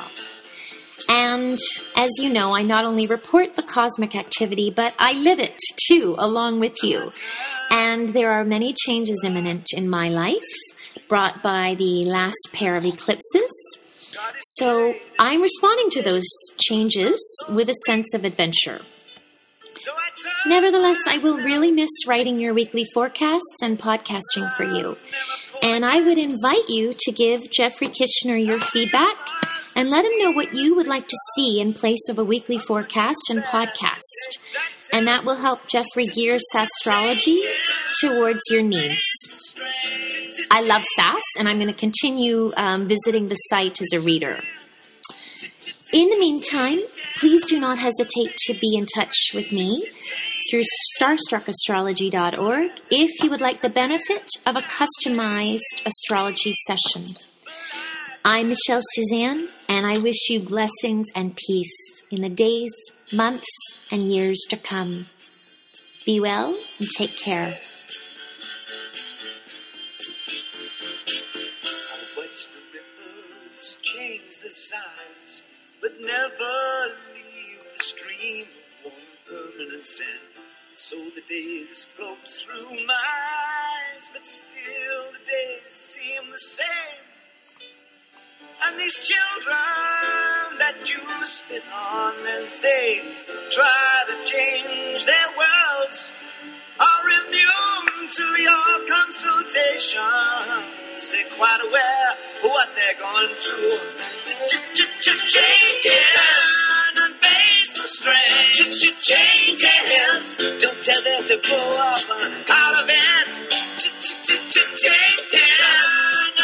And 1.08 1.58
as 1.96 2.10
you 2.18 2.30
know, 2.30 2.54
I 2.54 2.62
not 2.62 2.84
only 2.84 3.06
report 3.06 3.54
the 3.54 3.62
cosmic 3.62 4.14
activity, 4.14 4.72
but 4.74 4.94
I 4.98 5.12
live 5.12 5.38
it 5.38 5.56
too, 5.88 6.14
along 6.18 6.60
with 6.60 6.82
you. 6.82 7.10
And 7.70 8.08
there 8.10 8.32
are 8.32 8.44
many 8.44 8.74
changes 8.74 9.22
imminent 9.24 9.68
in 9.72 9.88
my 9.88 10.08
life, 10.08 10.42
brought 11.08 11.42
by 11.42 11.74
the 11.76 12.04
last 12.04 12.50
pair 12.52 12.76
of 12.76 12.84
eclipses. 12.84 13.78
So 14.40 14.94
I'm 15.18 15.42
responding 15.42 15.90
to 15.90 16.02
those 16.02 16.26
changes 16.58 17.18
with 17.50 17.68
a 17.68 17.74
sense 17.86 18.14
of 18.14 18.24
adventure. 18.24 18.80
Nevertheless, 20.46 20.98
I 21.08 21.18
will 21.18 21.38
really 21.38 21.70
miss 21.70 21.90
writing 22.06 22.36
your 22.36 22.54
weekly 22.54 22.86
forecasts 22.94 23.62
and 23.62 23.78
podcasting 23.78 24.50
for 24.56 24.64
you. 24.64 24.96
And 25.62 25.84
I 25.84 26.00
would 26.00 26.18
invite 26.18 26.68
you 26.68 26.92
to 26.98 27.12
give 27.12 27.50
Jeffrey 27.50 27.88
Kitchener 27.88 28.36
your 28.36 28.60
feedback 28.60 29.16
and 29.76 29.88
let 29.88 30.04
him 30.04 30.12
know 30.18 30.32
what 30.32 30.52
you 30.52 30.74
would 30.74 30.86
like 30.86 31.08
to 31.08 31.16
see 31.34 31.60
in 31.60 31.72
place 31.72 32.08
of 32.08 32.18
a 32.18 32.24
weekly 32.24 32.58
forecast 32.58 33.30
and 33.30 33.40
podcast. 33.40 34.00
And 34.92 35.06
that 35.06 35.24
will 35.24 35.36
help 35.36 35.66
Jeffrey 35.68 36.04
gear 36.04 36.38
astrology 36.54 37.38
towards 38.00 38.40
your 38.50 38.62
needs. 38.62 39.54
I 40.50 40.62
love 40.66 40.82
SAS, 40.96 41.22
and 41.38 41.48
I'm 41.48 41.58
going 41.58 41.72
to 41.72 41.78
continue 41.78 42.50
um, 42.56 42.86
visiting 42.88 43.28
the 43.28 43.36
site 43.36 43.80
as 43.80 43.88
a 43.92 44.00
reader. 44.00 44.40
In 45.92 46.08
the 46.08 46.18
meantime, 46.18 46.78
please 47.16 47.44
do 47.44 47.60
not 47.60 47.76
hesitate 47.78 48.34
to 48.46 48.54
be 48.54 48.78
in 48.78 48.86
touch 48.86 49.14
with 49.34 49.52
me 49.52 49.86
through 50.50 50.62
starstruckastrology.org 50.98 52.70
if 52.90 53.22
you 53.22 53.28
would 53.28 53.42
like 53.42 53.60
the 53.60 53.68
benefit 53.68 54.24
of 54.46 54.56
a 54.56 54.62
customized 54.62 55.58
astrology 55.84 56.54
session. 56.66 57.08
I'm 58.24 58.48
Michelle 58.48 58.80
Suzanne, 58.94 59.48
and 59.68 59.86
I 59.86 59.98
wish 59.98 60.30
you 60.30 60.40
blessings 60.40 61.08
and 61.14 61.36
peace 61.36 61.76
in 62.10 62.22
the 62.22 62.30
days, 62.30 62.72
months, 63.12 63.44
and 63.90 64.10
years 64.10 64.40
to 64.48 64.56
come. 64.56 65.08
Be 66.06 66.20
well 66.20 66.56
and 66.78 66.88
take 66.96 67.18
care. 67.18 67.52
Sand. 79.86 80.08
So 80.74 80.96
the 81.14 81.20
days 81.28 81.84
float 81.84 82.26
through 82.26 82.86
my 82.86 82.94
eyes, 83.94 84.08
but 84.12 84.26
still 84.26 85.12
the 85.12 85.18
days 85.18 85.70
seem 85.70 86.30
the 86.30 86.38
same. 86.38 87.02
And 88.64 88.78
these 88.78 88.94
children 88.94 89.56
that 90.58 90.88
you 90.88 91.00
spit 91.24 91.66
on 91.74 92.14
as 92.40 92.60
they 92.60 93.02
try 93.50 94.04
to 94.06 94.14
change 94.24 95.04
their 95.04 95.26
worlds 95.36 96.10
are 96.78 97.08
immune 97.26 98.08
to 98.08 98.22
your 98.40 98.86
consultations. 98.88 101.10
They're 101.10 101.26
quite 101.36 101.58
aware 101.66 102.12
of 102.12 102.18
what 102.44 102.68
they're 102.76 103.00
going 103.00 103.34
through. 103.34 103.80
Changes 105.02 106.14
and 106.70 106.81
the 107.82 107.88
strain. 107.88 108.62
Changes. 109.02 110.36
Don't 110.62 110.80
tell 110.80 111.02
them 111.02 111.22
to 111.26 111.36
blow 111.42 111.76
up 111.78 111.98
out 112.48 112.82
of 112.82 112.88
it. 112.88 113.02
Changes 114.78 115.58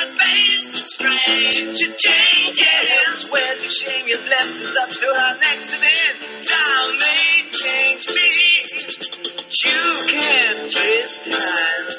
and 0.02 0.20
face 0.20 0.66
the 0.72 0.78
strain. 0.78 1.52
Changes. 1.52 3.30
Where's 3.32 3.62
the 3.62 3.70
shame 3.70 4.08
you've 4.08 4.26
left 4.26 4.58
us 4.58 4.76
up 4.82 4.90
to 4.90 5.06
our 5.06 5.38
next 5.38 5.74
event? 5.74 6.18
Time 6.42 6.98
may 6.98 7.46
change 7.54 8.08
me. 8.10 8.66
You 9.62 9.82
can't 10.10 10.70
twist 10.70 11.24
time. 11.30 11.97